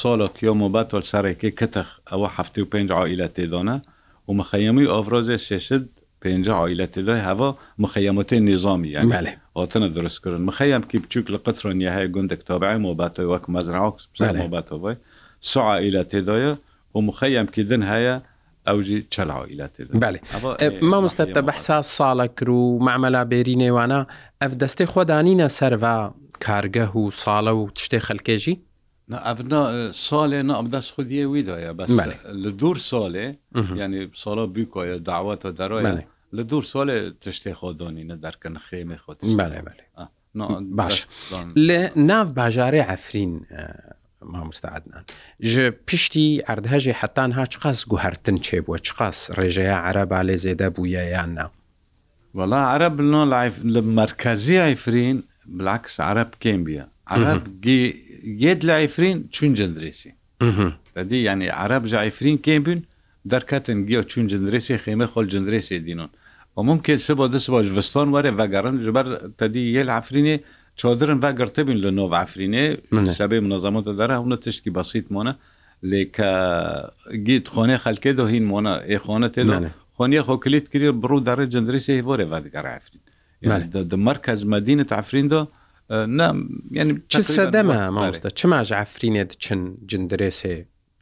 ساڵکی 0.00 0.46
مۆبەت 0.62 0.88
سەرێکی 1.12 1.50
کتەخ 1.60 1.88
ئەوە 2.10 2.28
هەفته 2.36 2.58
و 2.62 2.66
پێنج 2.72 2.88
عائلە 2.98 3.28
تێدانە 3.36 3.76
و 4.28 4.30
مخەیەمی 4.40 4.86
ئافرۆزێ 4.92 5.36
شێشت 5.48 5.84
پێنج 6.22 6.46
عائلە 6.60 6.86
تێدای 6.94 7.20
هەوا 7.28 7.50
مخەیەمەتی 7.84 8.38
نظامی 8.50 8.92
هاتنە 9.56 9.88
درستکردن 9.96 10.42
مخەیەمکی 10.50 10.98
بچووک 11.04 11.26
لە 11.34 11.38
قترۆنیە 11.46 11.90
هەیە 11.96 12.08
گوندێک 12.14 12.40
تابعی 12.50 12.78
مۆبەتەوە 12.86 13.30
وەک 13.32 13.44
مەزرعکس 13.54 14.04
مۆبەتەوەی 14.42 14.96
سو 15.50 15.60
عائلە 15.70 16.02
تێدایە 16.12 16.52
و 16.94 16.98
مخەیەمکی 17.08 17.62
دن 17.70 17.82
هەیە 17.92 18.14
ئەوژی 18.68 18.98
چەلاوە 19.14 19.44
ئیلات 19.50 19.74
ما 20.90 20.98
مستە 21.06 21.24
بەحسا 21.48 21.76
ساڵە 21.96 22.26
کرد 22.38 22.48
و 22.48 22.78
معمەلا 22.86 23.22
بێری 23.30 23.56
نێوانە 23.62 24.00
ئەف 24.44 24.54
دەستەی 24.62 24.88
خۆدانینە 24.92 25.44
سەرڤ 25.58 25.82
کارگەه 26.46 26.90
و 26.96 27.02
ساڵە 27.22 27.52
و 27.60 27.62
تشتێ 27.76 28.00
خەلکێژی 28.08 28.56
ئەنا 29.28 29.62
ساڵێ 30.08 30.40
نا 30.48 30.54
ئەمدەست 30.58 30.90
خودیە 30.94 31.24
ویدایە 31.34 31.72
بەس 31.78 31.88
لە 32.42 32.50
دوور 32.60 32.76
ساڵێ 32.90 33.26
ینی 33.80 34.02
ساڵە 34.22 34.44
بیکۆە 34.56 34.96
داواتە 35.10 35.50
دەڕۆیانێ 35.60 36.04
لە 36.36 36.42
دوور 36.50 36.64
ساڵێ 36.72 36.96
تشتێ 37.22 37.52
خۆدانینە 37.60 38.16
دەرکەن 38.24 38.56
خێمە 38.66 38.96
خۆت 39.04 39.18
باش 40.78 40.96
لە 41.68 41.80
ناو 42.10 42.24
باژارێ 42.38 42.82
ئەفرین 42.90 43.32
مامۆستاعدنان 44.32 45.04
ji 45.50 45.64
piştî 45.88 46.28
erdhejê 46.52 46.94
hetan 47.02 47.30
ha 47.38 47.44
çiqas 47.52 47.78
guhertin 47.92 48.36
çêbû 48.46 48.72
çiqas 48.86 49.18
rêjeya 49.38 49.76
ereba 49.90 50.20
lê 50.28 50.36
zêde 50.44 50.68
bûye 50.76 51.04
yan 51.14 51.30
na 51.36 51.46
وەڵا 52.38 52.60
عرب 52.74 52.94
نۆ 53.12 53.22
لە 53.74 53.80
مرکزی 54.00 54.56
ئایفرین 54.64 55.20
بلاکس 55.58 56.00
عرب 56.00 56.30
کێم 56.42 56.62
بیە 56.68 56.84
عرب 57.08 57.42
یێت 58.44 58.60
لە 58.68 58.72
ئایفرین 58.80 59.22
چون 59.34 59.54
جندرێسی 59.60 60.12
دەدی 60.96 61.18
ینی 61.28 61.48
عرب 61.48 61.84
جایفرین 61.92 62.38
کێم 62.46 62.62
بن 62.68 62.80
دەرکەتن 63.32 63.78
گیە 63.88 64.00
چون 64.10 64.24
جندرێسی 64.32 64.78
خێمە 64.84 65.06
خۆل 65.12 65.26
جندرێسی 65.34 65.78
دینۆن 65.86 66.10
وممکن 66.56 66.96
سبە 67.08 67.24
دەست 67.34 67.48
بۆ 67.52 67.58
ژستۆن 67.72 68.08
وەرێ 68.14 68.32
بەگەڕن 68.40 68.76
جبەر 68.86 69.06
تەدی 69.38 69.62
یەل 69.76 69.88
عفرینێ 69.98 70.36
چۆدرن 70.80 71.18
بەگەرتبین 71.24 71.78
لە 71.84 71.90
نۆ 71.98 72.04
عفرینێ 72.22 72.66
سەبێ 73.18 73.38
منەزەمەتە 73.46 73.92
دەرا 74.00 74.14
هەونە 74.20 74.36
تشتی 74.44 74.70
بەسییت 74.76 75.06
مۆە 75.14 75.32
لێکە 75.90 76.32
گیت 77.26 77.44
خۆنێ 77.54 77.76
خەلکێ 77.84 78.10
دۆهین 78.18 78.44
مۆە 78.50 78.72
ئێخۆنە 78.92 79.28
تێ 79.34 79.42
خۆنیە 79.98 80.22
خۆ 80.28 80.34
کلیت 80.44 80.66
کردی 80.72 80.90
بڕوو 81.02 81.20
دەڕێ 81.28 81.44
جندریسی 81.54 82.02
بۆێ 82.08 82.26
بەدگەڕافرین 82.32 83.00
مرکز 84.08 84.40
مدینە 84.54 84.84
تافریندا 84.92 85.40
ینی 86.78 86.92
چ 87.12 87.14
سەدەمە 87.36 87.78
مامۆستا 87.94 88.28
چ 88.38 88.40
ماژ 88.50 88.68
ئافرینێت 88.78 89.30
چن 89.44 89.60
جندرێسێ 89.90 90.54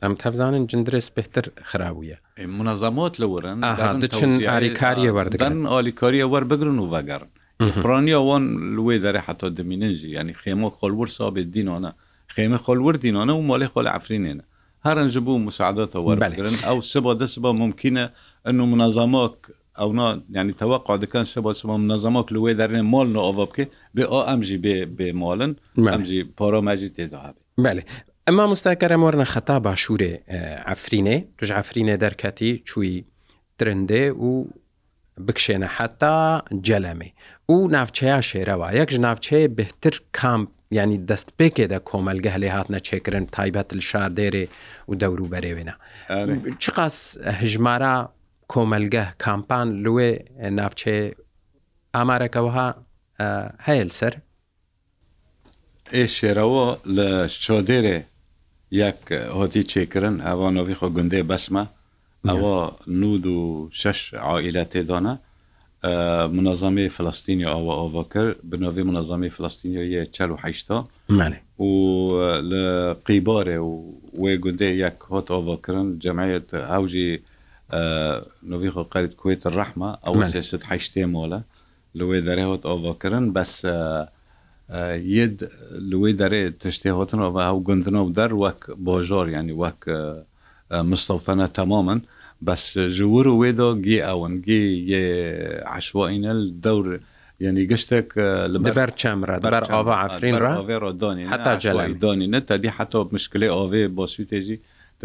ئەم 0.03 0.13
تەفزانن 0.23 0.65
جندرس 0.71 1.07
بهتر 1.19 1.45
خراویە 1.71 2.19
منەزەمۆت 2.59 3.15
لە 3.23 3.27
ورن 3.33 3.59
دچن 4.03 4.31
ئاریکاریە 4.53 5.11
وەردەن 5.17 5.57
ئالیکاریە 5.73 6.27
وەربگرن 6.33 6.79
و 6.81 6.91
بەگەڕن 6.95 7.31
پرانیا 7.83 8.19
وان 8.29 8.45
لێ 8.77 8.97
دەرێ 9.05 9.19
حتا 9.27 9.49
دمیننجی 9.59 10.09
ینی 10.17 10.35
خێمە 10.43 10.69
خۆلور 10.79 11.09
سابێت 11.19 11.49
دینانە 11.55 11.91
خێمە 12.35 12.59
خۆلور 12.65 12.95
دینانە 13.05 13.33
و 13.39 13.43
ماڵی 13.49 13.69
خۆل 13.73 13.87
ئافرینێنە 13.93 14.45
هەرنج 14.87 15.15
بوو 15.25 15.45
مساعدەتە 15.51 15.99
وەربگرن 16.07 16.57
ئەو 16.67 16.79
سبا 16.91 17.13
دەست 17.21 17.39
بە 17.45 17.51
ممکنە 17.63 18.05
انه 18.47 18.67
منظمات 18.67 19.35
ئەونا 19.81 20.21
ینی 20.31 20.53
تەواقع 20.61 20.97
دەکەن 21.05 21.25
شە 21.33 21.39
بۆچمە 21.47 21.77
منەزەمەک 21.85 22.27
لێ 22.35 22.53
دەرێن 22.61 22.87
مۆلن 22.95 23.17
ئەوە 23.27 23.33
بکە 23.41 23.65
بێ 23.97 24.05
ئەو 24.13 24.23
ئەمژی 24.29 24.59
بێ 24.65 24.77
بێمۆڵن 24.99 25.53
ئەمژی 25.93 26.21
پۆرۆمەژی 26.39 26.91
تێداابێ 26.97 27.41
بەێ 27.65 27.83
ئەما 28.27 28.45
مستاکەرەمۆرنە 28.53 29.27
خەتا 29.33 29.57
باشوورێ 29.67 30.13
ئەفرینێ 30.69 31.17
توش 31.39 31.51
ئەفرینێ 31.59 31.97
دەرکەتی 32.05 32.51
چووی 32.69 32.95
ترندێ 33.59 34.05
و 34.25 34.29
بکشێنە 35.27 35.69
حتا 35.77 36.43
جەلەمێ 36.67 37.11
و 37.53 37.57
ناوچەیە 37.77 38.19
شێرەوە 38.31 38.69
یەکژ 38.79 38.95
ناوچەیە 39.07 39.49
بهتر 39.59 39.95
کامپ 40.19 40.49
ینی 40.81 40.99
دەست 41.11 41.29
پێکێدا 41.39 41.79
کۆمەلگە 41.89 42.31
هەلێ 42.37 42.49
هاتنە 42.57 42.81
چێکردن 42.89 43.25
تایبەت 43.37 43.69
شار 43.91 44.11
دێرێ 44.19 44.47
و 44.89 44.93
دەوروبەرێوێنە 45.03 45.75
چقاس 46.65 46.97
هژمارە 47.41 47.95
کۆمەلگە 48.53 49.03
کامپان 49.25 49.69
لێ 49.85 50.09
ناوچێ 50.59 50.97
ئامارەکەەوەها 51.95 52.69
هەیە 53.67 53.85
سەر 53.99 54.15
ئێ 55.95 56.05
شێرەوە 56.17 56.67
لە 56.97 57.09
چۆدێرێ 57.45 57.99
یەک 58.83 59.01
هۆتی 59.39 59.65
چێکردن 59.73 60.17
ئەوانۆوی 60.27 60.79
خۆ 60.79 60.87
گوندەی 60.97 61.27
بەسمە 61.31 61.65
ئەوە 62.29 62.57
نود 63.01 63.25
و 63.39 63.41
شش 63.81 64.01
عائلە 64.27 64.65
تێدانە 64.73 65.15
منەظامی 66.37 66.87
فلستینی 66.97 67.47
ئەوە 67.53 67.73
ئەوە 67.81 68.03
کرد 68.13 68.37
بنەوەی 68.51 68.85
منەظامی 68.91 69.31
فلستینیە 69.37 70.03
چەل 70.15 70.31
و 70.33 70.37
حیشتا 70.45 70.79
و 71.69 71.71
لە 72.51 72.65
قیبارێ 73.07 73.59
و 73.69 73.73
وێ 74.23 74.33
گوندەی 74.45 74.75
یەک 74.85 74.99
هۆت 75.11 75.27
ئەوەکردن 75.35 75.89
جەمعەت 76.03 76.49
هاوجی 76.73 77.11
نوبیخۆ 78.51 78.83
قەرت 78.95 79.13
کوێت 79.21 79.43
ڕەحمە 79.59 79.91
ئەو 80.05 80.15
سێست 80.33 80.63
حیشتێمۆلە 80.71 81.41
لەوێ 81.99 82.19
دەرێوت 82.29 82.63
ئۆڤۆکردن 82.69 83.25
بەس 83.37 83.53
ید 85.21 85.37
لەوەی 85.91 86.15
دەرێ 86.21 86.43
تشتێ 86.63 86.91
هاتنەوە 86.99 87.31
بە 87.37 87.43
هەو 87.49 87.59
گندنەوە 87.69 88.11
دەر 88.19 88.31
وەک 88.43 88.61
بۆژۆر 88.87 89.27
ینی 89.37 89.55
وەک 89.63 89.81
مستەوتەنە 90.91 91.47
تەمامن 91.57 92.01
بەس 92.47 92.65
ژور 92.97 93.27
و 93.29 93.39
وێدا 93.43 93.69
گێ 93.87 93.99
ئەوەن 94.09 94.35
گێ 94.47 94.61
یێ 94.93 95.05
عشوائینە 95.77 96.33
دەور 96.65 96.87
ینی 97.47 97.65
گشتێک 97.71 98.09
لەبەر 98.55 98.91
چەمرە 99.01 99.37
دەبەر 99.45 99.65
ئاڤ 99.73 99.87
عفرین 100.05 100.37
ڕێ 100.45 100.53
دانی 101.03 101.25
حتا 101.33 101.53
جەلای 101.63 101.93
دانی 102.05 102.29
نە 102.35 102.41
تەبی 102.49 102.71
حتا 102.77 102.99
مشکلی 103.15 103.49
ئاوێ 103.55 103.83
بۆ 103.97 104.05
سوتێژی 104.15 104.59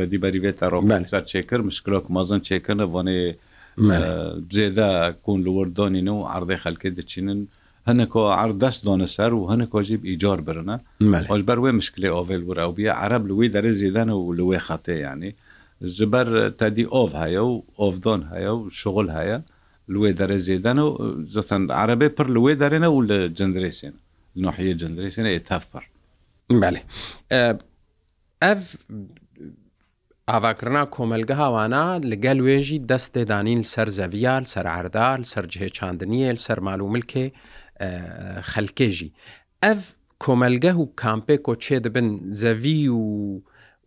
دیبەری 0.05 0.39
بێت 0.41 0.63
ڕۆمانستا 0.63 1.21
چێکرد 1.31 1.63
مشکلۆک 1.69 2.05
مەزن 2.09 2.39
چێکردە 2.39 2.85
بۆنێ 2.93 3.17
بزێدا 4.49 4.89
کوون 5.23 5.39
لەوەردۆنین 5.45 6.07
و 6.07 6.25
عردەی 6.33 6.57
خەلکە 6.63 6.87
دەچینن 6.97 7.39
هەنکۆ 7.87 8.21
عردەست 8.41 8.81
دۆنە 8.87 9.07
سەر 9.15 9.31
و 9.33 9.49
هەنکۆژیب 9.51 10.01
ئیجار 10.09 10.39
برنە 10.47 10.77
خۆش 11.29 11.41
بەر 11.49 11.59
وێ 11.63 11.71
مشکلی 11.79 12.09
ئۆڤل 12.15 12.43
ورا 12.49 12.65
و 12.69 12.75
بیە 12.77 12.91
عرب 13.01 13.23
لەوی 13.29 13.49
دەرە 13.55 13.71
زیدانە 13.81 14.13
و 14.17 14.33
لەوێ 14.39 14.59
خەتێ 14.67 14.95
ینی 15.05 15.31
زبەر 15.97 16.27
تادی 16.59 16.85
ئۆڤ 16.93 17.11
هەیە 17.21 17.41
و 17.49 17.53
ئۆڤدۆن 17.81 18.21
هەیە 18.31 18.51
و 18.57 18.69
شغل 18.69 19.07
هەیە 19.17 19.39
لێ 19.93 20.11
دەرە 20.19 20.37
زیدان 20.47 20.79
و 20.79 20.89
زەتەن 21.35 21.63
عربێ 21.81 22.07
پر 22.17 22.27
لێ 22.35 22.53
دەرێنە 22.61 22.89
و 22.91 22.99
لە 23.09 23.17
جندرێسێن 23.39 23.95
نحە 24.45 24.65
جندرێسێنە 24.81 25.29
ئێتاف 25.35 25.63
پر 25.71 25.83
بالێ 26.61 26.81
ئەف 28.43 28.61
ئاواکردنا 30.33 30.81
کۆمەلگە 30.95 31.35
هاوانە 31.43 31.83
لەگەل 32.11 32.39
وێژی 32.47 32.79
دەستێدانین 32.91 33.61
سەر 33.73 33.87
زەویال 33.99 34.43
سەرعردال 34.53 35.21
سەررجهێچاندنیل 35.31 36.37
سەرمال 36.45 36.79
و 36.81 36.87
ملکێ 36.95 37.25
خەلکێژی 38.51 39.11
ئەف 39.63 39.81
کۆمەلگە 40.23 40.71
و 40.81 40.85
کامپێ 41.01 41.35
کۆچێ 41.47 41.77
دەبن 41.85 42.07
زەوی 42.41 42.87
و 42.99 43.03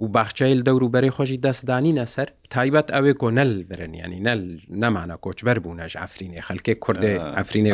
و 0.03 0.07
باخچەیل 0.17 0.61
دەور 0.69 0.83
و 0.85 0.93
بەری 0.95 1.11
خۆشی 1.17 1.39
دەستدانینە 1.47 2.05
سەر 2.15 2.29
تایبەت 2.55 2.89
ئەوێ 2.97 3.13
کۆ 3.23 3.29
نەل 3.39 3.53
برن 3.71 3.93
ینی 4.03 4.21
نەل 4.29 4.41
نەمانە 4.83 5.17
کۆچبەر 5.25 5.59
بوو 5.63 5.79
نەژ 5.81 5.93
ئەفرینێ 6.03 6.41
خەلکێ 6.49 6.75
کوردێ 6.85 7.13
ئەفرینێ 7.39 7.71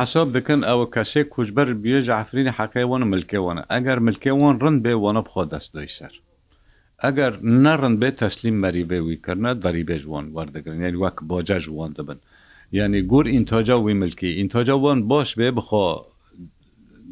حساب 0.00 0.28
دەکەن 0.36 0.60
ئەوە 0.68 0.86
کەسێک 0.94 1.28
کوچبەر 1.34 1.68
بێژ 1.84 2.06
ئەفرینە 2.18 2.52
حەکەیوانە 2.60 3.06
ملکێوانە 3.14 3.62
ئەگەر 3.72 3.98
ملکێوان 4.06 4.54
ڕند 4.62 4.78
بێوانە 4.84 5.20
بخۆ 5.26 5.42
دەستدۆی 5.52 5.90
سەر 5.98 6.14
ئەگەر 7.06 7.32
نەڕند 7.64 7.96
بێت 8.02 8.16
تەسلیم 8.24 8.56
مەری 8.62 8.84
بێوی 8.90 9.18
کردە 9.26 9.50
دەریبێ 9.64 9.96
ژوان 10.04 10.26
وەردەگرن 10.36 10.78
یعنی 10.84 10.98
وەک 11.02 11.18
بۆجە 11.30 11.58
ژوان 11.66 11.90
دەبن 11.98 12.18
یعنی 12.78 13.00
گور 13.12 13.24
ئینتۆجا 13.34 13.76
وی 13.84 13.94
ملکی 14.02 14.30
ئینتۆجا 14.40 14.74
وان 14.84 14.98
باش 15.10 15.30
بێ 15.38 15.48
بخۆ 15.56 15.84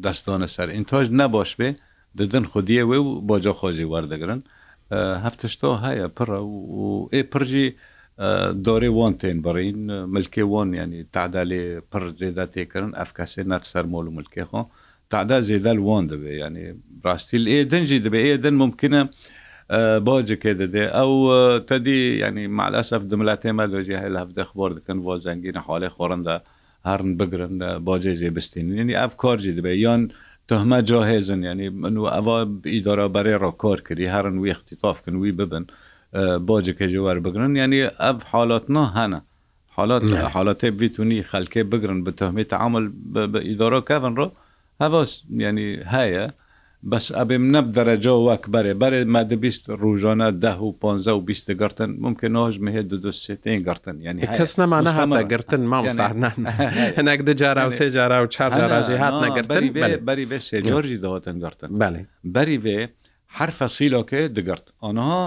دەستانە 0.03 0.47
سەر 0.55 0.67
ئینتۆژ 0.75 1.05
نەباش 1.19 1.51
بێ 1.59 1.69
ددن 2.17 2.45
خودیە 2.51 2.83
وێ 2.89 2.99
و 3.05 3.09
باجا 3.29 3.53
خۆجی 3.59 3.89
وەردەگرن 3.93 4.41
هەفتشتا 5.25 5.71
هەیە 5.85 6.07
پڕ 6.17 6.29
و 6.79 7.09
ئێ 7.13 7.21
پرژی 7.31 7.65
دۆرێ 8.65 8.89
وان 8.99 9.13
تێن 9.21 9.37
بڕین 9.45 9.79
ملکێ 10.15 10.43
وان 10.53 10.69
ینی 10.81 11.01
تعدا 11.15 11.43
لێ 11.51 11.61
پڕ 11.91 12.03
زێدا 12.21 12.45
تێکردن 12.53 12.93
ئەفکەسێ 12.99 13.41
نەر 13.51 13.61
سەر 13.71 13.85
مۆل 13.93 14.05
و 14.07 14.15
ملکێخۆ 14.17 14.61
تعدا 15.13 15.37
زێدەل 15.47 15.79
وان 15.87 16.03
دەبێ 16.11 16.31
ینی 16.43 16.65
ڕاستی 17.05 17.39
ئێ 17.51 17.59
دەنجی 17.71 17.99
دەبێ 18.05 18.19
ئێ 18.27 18.35
دەن 18.45 18.55
ممکنە 18.63 19.01
باجکە 20.07 20.51
دەدێ 20.61 20.85
ئەو 20.97 21.11
تدی 21.67 21.99
ینی 22.25 22.45
مالاسەف 22.59 23.01
دملا 23.11 23.35
تێمە 23.43 23.65
دۆجی 23.73 23.99
هەیە 24.01 24.11
لە 24.15 24.19
هەفتە 24.23 24.43
خبر 24.49 24.69
دکن 24.77 24.97
بۆ 25.05 25.13
زەنگینە 25.25 25.61
حالڵی 25.67 25.89
خۆڕندە 25.95 26.35
هەرن 26.87 27.09
بگرن 27.19 27.55
باجێ 27.87 28.13
جێ 28.19 28.29
بستینینی 28.35 28.97
ئەف 29.01 29.13
کارجی 29.23 29.55
دەبێ 29.57 29.73
یان 29.85 30.01
تهمە 30.49 30.79
جاهێزن 30.89 31.41
ینی 31.49 31.69
من 31.81 31.95
و 32.01 32.05
ئەوە 32.15 32.35
ئیدارا 32.73 33.05
بەێ 33.15 33.35
ڕۆکار 33.43 33.79
کردی 33.87 34.11
هەرن 34.15 34.35
وی 34.41 34.51
اختیتافکن 34.55 35.15
وی 35.15 35.31
ببن 35.39 35.65
باجکە 36.49 36.85
جووار 36.93 37.17
بگرن 37.25 37.53
ینی 37.61 37.81
ئەف 38.03 38.17
حالاتنا 38.31 38.83
هەنە 38.97 39.19
حالات 39.77 40.03
حالات 40.35 40.61
بتونی 40.79 41.19
خەکێ 41.31 41.61
بگرن 41.71 41.99
بە 42.05 42.11
تهمی 42.19 42.43
تعامل 42.53 42.85
بە 43.31 43.39
ئیدارا 43.47 43.81
کەڤن 43.89 44.13
ڕۆ 44.19 44.27
هەواز 44.81 45.09
ینی 45.47 45.69
هەیە، 45.93 46.25
بەس 46.81 47.11
ئەبێم 47.19 47.43
نەب 47.55 47.67
دەرەجە 47.77 48.13
وەک 48.27 48.43
بەرێ 48.53 48.73
بەرێ 48.81 48.99
مادە 49.15 49.35
بیست 49.43 49.63
ڕژۆنە 49.81 50.27
ده 50.43 50.53
و 50.59 50.67
پ 50.71 50.83
و 51.15 51.19
بیستە 51.27 51.53
گرتن 51.61 51.89
ممکن 52.05 52.27
نۆژ 52.37 52.55
مهێ 52.65 52.81
دوستێتین 52.91 53.59
گرتن 53.67 53.95
ینی 54.07 54.21
کەس 54.39 54.53
نەمانە 54.59 54.91
هاتە 54.99 55.21
گرتن 55.31 55.61
مامەنەک 55.71 57.19
دەجارا 57.27 57.63
و 57.67 57.71
سێ 57.79 57.85
جارا 57.95 58.23
و 58.23 58.27
چار 58.35 58.51
جاراژی 58.59 58.95
هات 59.03 59.15
نەگرتن 59.25 59.63
بەری 60.07 60.25
بێ 60.31 60.39
سێجۆژی 60.49 60.97
دەوتن 61.03 61.35
گرتن 61.43 61.69
بەری 62.35 62.57
بێ 62.63 62.79
هەر 63.39 63.51
فەسیلۆکێ 63.59 64.21
دەگرت 64.37 64.65
ئەنها 64.83 65.19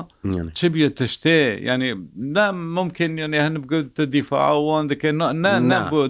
چ 0.59 0.61
بە 0.75 0.89
تشتێ 0.99 1.39
ینی 1.69 1.91
نام 2.37 2.57
ممکن 2.79 3.11
ینی 3.23 3.39
هەن 3.47 3.55
بگوت 3.65 4.01
دیفاعوان 4.17 4.85
دەکەن 4.93 5.15
نە 5.45 5.55
نەبوو 5.71 6.07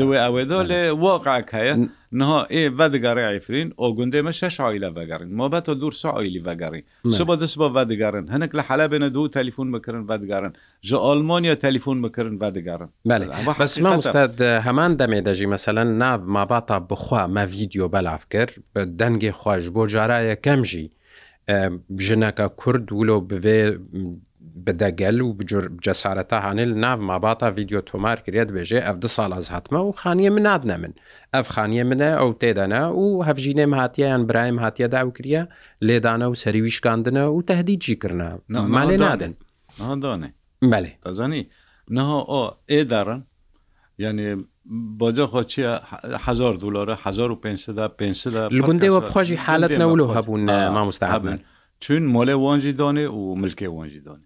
دوێ 0.00 0.18
ئەوێ 0.26 0.44
دۆ 0.50 0.60
لێ 0.70 0.82
وەقعکایە. 1.04 1.74
نها 2.12 2.44
ای 2.44 2.68
و 2.68 2.88
دیگری 2.88 3.20
ایفرین 3.20 3.72
او 3.76 3.96
گنده 3.96 4.22
ما 4.22 4.30
شش 4.32 4.60
عائله 4.60 4.88
وگرین 4.88 5.34
ما 5.34 5.48
به 5.48 5.60
تا 5.60 5.74
دور 5.74 5.92
سه 5.92 6.08
عائله 6.08 6.42
وگرین 6.42 6.82
صبح 7.10 7.36
دس 7.36 7.54
با 7.58 7.72
و 7.74 7.84
دیگرن 7.84 8.28
هنک 8.28 8.54
لحلب 8.54 8.94
نه 8.94 9.08
دو 9.08 9.28
تلفن 9.28 9.72
بکرن 9.72 10.06
و 10.06 10.18
دیگرن 10.18 10.52
ج 10.82 10.94
آلمانیا 10.94 11.54
تلفن 11.54 12.02
بکرن 12.02 12.38
و 12.38 12.50
دیگرن 12.50 12.88
بله 13.06 13.26
بس 13.60 13.80
ما 13.80 13.88
استاد 13.88 14.40
همان 14.40 14.94
دمه 14.96 15.20
دجی 15.20 15.46
مثلا 15.46 15.84
ناب 15.84 16.22
ما 16.28 16.44
باتا 16.44 16.80
بخوا 16.80 17.26
ما 17.26 17.46
ویدیو 17.46 17.88
بلاف 17.88 18.26
کرد 18.30 18.52
دنگ 18.96 19.30
خواش 19.30 19.66
بو 19.68 19.86
جارا 19.86 20.34
کمجی 20.34 20.90
ژنەکە 22.06 22.40
کورد 22.56 22.92
ولو 22.92 23.26
بوێ 23.30 23.60
بدەگەل 24.66 25.20
و 25.20 25.34
جەسارەتە 25.86 26.36
هاانێ 26.44 26.64
لە 26.72 26.76
ناو 26.84 26.98
ماباتە 27.10 27.48
ڤیددیو 27.56 27.80
تۆمار 27.90 28.18
کرێت 28.26 28.48
بێژێ 28.56 28.78
ئەف 28.86 28.96
دو 29.02 29.08
ساڵ 29.16 29.30
ئەز 29.36 29.46
هاتمە 29.54 29.80
و 29.86 29.92
خانیە 30.02 30.30
منادنە 30.36 30.76
من 30.82 30.92
ئەف 31.34 31.46
خانیە 31.54 31.84
منە 31.90 32.10
ئەو 32.20 32.30
تێدەنا 32.40 32.82
و 33.02 33.06
هەفژینێم 33.28 33.72
هاتییان 33.80 34.22
برایم 34.28 34.58
هاتیەدا 34.64 35.00
و 35.06 35.10
کریە 35.18 35.42
لێدانە 35.86 36.26
و 36.30 36.34
سەریویشکاندنە 36.42 37.22
و 37.36 37.38
تهدیجیکردە 37.50 38.30
مالێ 38.76 38.96
نادن 39.04 39.34
دانێ 40.04 40.30
بەێ 40.72 40.88
ئەزانی 41.06 41.42
نەها 41.96 42.18
ئۆ 42.32 42.44
ئێدارن 42.72 43.22
یعنی 44.04 44.28
باجا 45.00 45.26
خۆچیە 45.32 45.70
هزار 46.26 46.54
دلارە 46.64 46.94
1500 47.04 47.88
500 47.88 48.52
لە 48.58 48.62
گوندەوە 48.68 49.00
بخۆشی 49.06 49.36
حالت 49.46 49.72
نەولو 49.82 50.06
هەبوون 50.16 50.40
مامۆستاابن. 50.76 51.38
چون 51.80 52.02
مالێ 52.14 52.34
وانجی 52.44 52.72
دانێ 52.80 53.06
و 53.16 53.34
ملکێ 53.42 53.66
وانجی 53.76 54.00
دانێ 54.08 54.24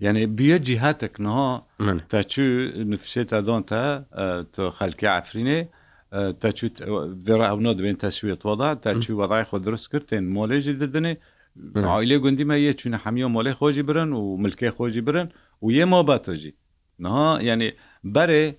yani 0.00 0.38
büye 0.38 0.62
cihetek 0.62 1.18
niha 1.18 1.62
te 2.08 2.20
çû 2.20 2.44
nüfusê 2.90 3.26
te 3.26 3.46
dan 3.46 3.62
te 3.62 3.80
tu 4.52 4.62
xelkê 4.78 5.08
efrînê 5.20 5.66
te 6.40 6.48
çû 6.48 6.68
vê 7.26 7.34
evna 7.52 7.78
dibên 7.78 7.94
teşwiyet 7.96 8.42
wada 8.42 8.80
te 8.80 8.90
çû 8.90 9.12
wedayê 9.14 9.42
xwe 9.44 9.64
durist 9.64 9.90
kir 9.90 10.00
tên 10.00 10.22
molê 10.32 10.58
jî 10.60 10.74
didinê 10.80 11.16
ailê 11.76 12.16
gundî 12.18 12.44
me 12.44 12.56
yê 12.58 12.72
çûne 12.76 12.96
hemiya 13.04 13.26
molê 13.26 13.50
xwe 13.52 13.72
jî 13.72 13.88
birin 13.88 14.10
û 14.12 14.20
milkê 14.44 14.68
xwe 14.70 14.90
jî 14.90 15.06
birin 15.06 15.28
û 15.62 15.70
yê 15.72 15.84
mobe 15.84 16.22
tu 16.22 16.34
jî 16.34 16.54
niha 16.98 17.38
yani 17.42 17.72
berê 18.04 18.54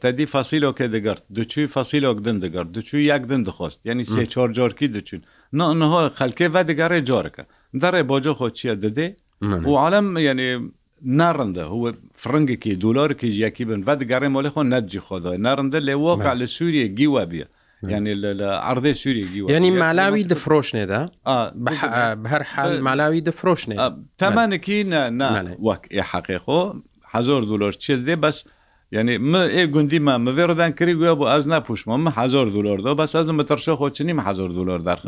tedî 0.00 0.24
fasîlokê 0.26 0.92
digir 0.92 1.16
diçû 1.38 1.68
fasîlok 1.68 2.24
din 2.24 2.42
digir 2.42 2.66
diçû 2.76 2.96
yek 3.12 3.28
din 3.28 3.46
dixwast 3.46 3.80
yani 3.86 4.02
sê 4.02 4.26
çor 4.28 4.52
corkî 4.54 4.86
diçûn 4.98 5.22
niha 5.52 6.00
xelkê 6.20 6.54
ve 6.54 6.60
digerê 6.70 7.04
carike 7.04 7.46
derê 7.74 8.08
boca 8.08 8.30
xwe 8.30 8.54
çiye 8.54 8.74
didê 8.74 9.16
وعالم 9.52 10.16
یعنی 10.18 10.70
نارنده 11.02 11.64
هو 11.64 11.92
فرنگێکی 12.14 12.68
دولارکی 12.74 13.46
یەکی 13.48 13.60
بن 13.68 13.82
بە 13.84 13.94
دەگەڕێ 14.02 14.28
مۆلی 14.34 14.50
خۆ 14.54 14.62
نەجی 14.72 15.00
خۆدا 15.06 15.36
نارنده 15.46 15.80
لێ 15.86 15.94
وەکە 16.06 16.32
لە 16.40 16.46
سووریە 16.56 16.88
گیوە 16.98 17.24
بیە 17.32 17.46
ینی 17.90 18.14
لە 18.38 18.48
عردێ 18.70 18.92
سووری 19.02 19.24
گیوە 19.34 19.50
ینی 19.52 19.70
مالاوی 19.70 20.24
دەفرۆشنێدا 20.30 21.02
هەر 22.32 22.42
حال 22.52 22.80
مالاوی 22.86 23.22
دەفرۆشنێ 23.28 23.76
تەمانێکی 24.22 24.78
وەک 25.66 25.82
ئێ 25.94 26.02
حەقیخۆ 26.12 26.60
هزار 27.14 27.42
دلار 27.50 27.72
چ 27.72 27.86
دێ 28.06 28.16
بەس 28.22 28.36
یعنی 28.96 29.18
م 29.18 29.34
ێ 29.60 29.62
گوندیمە 29.74 30.14
مەێڕدان 30.24 30.70
کری 30.78 30.94
گوێ 31.00 31.12
بۆ 31.18 31.24
ئاز 31.32 31.44
نپوشمە 31.54 31.94
من 32.04 32.12
هزار 32.18 32.46
دلاردا 32.56 32.90
بەساز 33.00 33.26
مەتەرشە 33.38 33.74
خۆچنیم 33.80 34.18
هزار 34.26 34.50
دلار 34.58 34.80
دار 34.88 34.98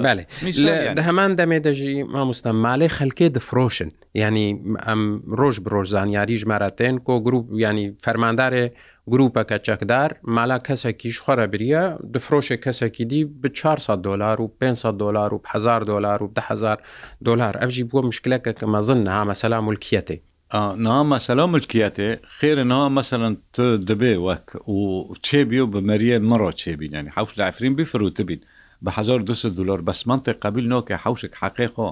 هەمان 1.08 1.30
دەمێ 1.38 1.58
دەژی 1.66 1.94
مامۆستا 2.14 2.50
ماڵی 2.64 2.88
خەلکێ 2.96 3.26
دفرۆشن 3.36 3.90
ینی 4.22 4.46
ئەم 4.86 5.02
ڕۆژ 5.40 5.56
برۆژ 5.66 5.86
زانیاری 5.96 6.36
ژمارەتێن 6.42 6.94
کۆ 7.06 7.14
گروپ 7.26 7.44
ینی 7.64 7.86
فەرماندارێ 8.04 8.64
گروپەکە 9.12 9.56
چەکدار 9.66 10.10
مالا 10.36 10.58
کەسێکیش 10.66 11.16
خۆرە 11.24 11.46
بریە 11.52 11.84
دفرۆشێک 12.14 12.60
کەسێکی 12.66 13.04
دی 13.10 13.20
ب 13.42 13.44
400 13.48 14.02
دلار 14.08 14.36
و 14.40 14.46
500 14.60 14.94
دلار 15.00 15.34
و 15.34 15.40
1000 15.54 15.80
دلار 15.90 16.20
و 16.22 16.32
1000 16.40 16.78
دلار 17.26 17.54
ئەفژی 17.62 17.84
بووە 17.90 18.04
مشکلەکە 18.12 18.52
کە 18.58 18.66
مەزن 18.74 18.98
نها 19.06 19.22
مەسەلا 19.32 19.60
ملکیەتی 19.68 20.20
نام 20.54 21.08
مەسەلا 21.18 21.44
ملکیەتێ 21.50 22.10
خێرە 22.38 22.64
ناوە 22.72 22.88
مەسەەن 22.98 23.36
ت 23.54 23.58
دەبێ 23.88 24.14
وەک 24.26 24.46
و 24.68 25.14
چێبی 25.26 25.58
و 25.60 25.66
بە 25.72 25.80
مەریە 25.88 26.18
مەڕۆ 26.30 26.50
چێبینانی 26.60 27.10
حوش 27.16 27.32
لە 27.38 27.42
ئەفرین 27.48 27.74
بیفروت 27.76 28.20
بین 28.20 28.40
بە 28.84 28.90
1200 28.96 29.56
دلار 29.56 29.80
بەسمانتە 29.88 30.32
قبل 30.42 30.62
نۆکە 30.72 30.96
حوشێک 31.06 31.34
حقیقۆ 31.42 31.88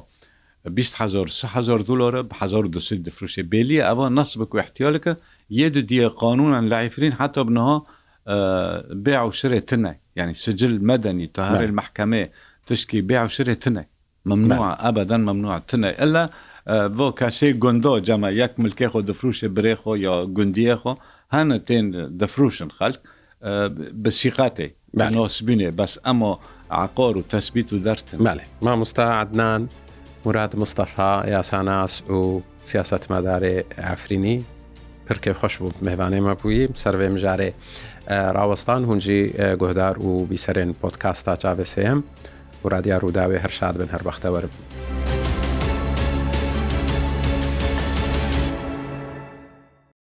20هزار 0.66 1.80
دلار 1.88 2.14
بە 2.28 2.34
1200 2.42 3.02
دفروشێ 3.08 3.42
بێلیە 3.52 3.82
ئەوە 3.90 4.06
نسبك 4.12 4.54
و 4.54 4.58
احتیالەکە 4.60 5.14
یە 5.60 5.68
دو 5.74 5.80
دیە 5.82 6.06
قانونان 6.20 6.68
لە 6.68 6.76
ئەفرین 6.84 7.12
حتا 7.12 7.42
بنها 7.44 7.86
بێ 9.04 9.12
عوشرێ 9.14 9.60
تنە 9.70 9.90
يعني 10.16 10.34
سجل 10.34 10.78
مدني 10.84 11.26
تهار 11.26 11.64
المحكمة 11.64 12.28
تشكي 12.66 13.00
بيع 13.00 13.24
وشري 13.24 13.54
تنة 13.54 13.84
ممنوع 14.24 14.88
أبدا 14.88 15.16
ممنوع 15.16 15.58
تنة 15.70 15.88
إلا 16.04 16.28
بۆ 16.66 17.12
کاسەی 17.20 17.52
گندۆ 17.62 17.98
جەمە 18.06 18.30
یەک 18.42 18.52
ملکێ 18.58 18.88
خۆ 18.92 19.00
دەفروشێ 19.08 19.48
برێخۆ 19.56 19.92
یا 20.06 20.14
گوندیەخۆ 20.36 20.94
هەنە 21.34 21.56
تێن 21.66 21.84
دەفروشن 22.20 22.70
خەک 22.78 22.96
بە 24.02 24.10
سیقاتێ 24.20 24.68
بەنۆسبینێ 24.98 25.70
بەس 25.80 25.92
ئەمە 26.06 26.32
عقۆر 26.84 27.14
و 27.18 27.22
تەسبیت 27.32 27.68
و 27.72 27.78
دەرتن 27.86 28.18
مالێ 28.24 28.44
ما 28.62 28.76
مستعدنان 28.76 29.62
مراد 30.24 30.52
مستەفا 30.56 31.12
یاساناس 31.34 32.02
و 32.10 32.40
سیاست 32.62 33.04
مەدارێ 33.12 33.54
ئافرینی 33.84 34.36
پرکێ 35.06 35.32
خۆش 35.40 35.54
بوو 35.58 35.70
مهوانێ 35.86 36.20
مە 36.26 36.32
بووی 36.40 36.68
سەرێ 36.82 37.08
مژارێ 37.14 37.50
ڕاوەستان 38.36 38.80
هونجی 38.88 39.20
گۆدار 39.62 39.94
و 40.06 40.10
بیسەرێن 40.30 40.70
پۆتکاستا 40.82 41.32
چاوسم 41.42 41.98
و 42.64 42.68
رادیا 42.68 42.96
ڕووداوێ 43.02 43.38
هەرشاد 43.44 43.74
بن 43.78 43.88
هەربەختەوەرب. 43.94 44.52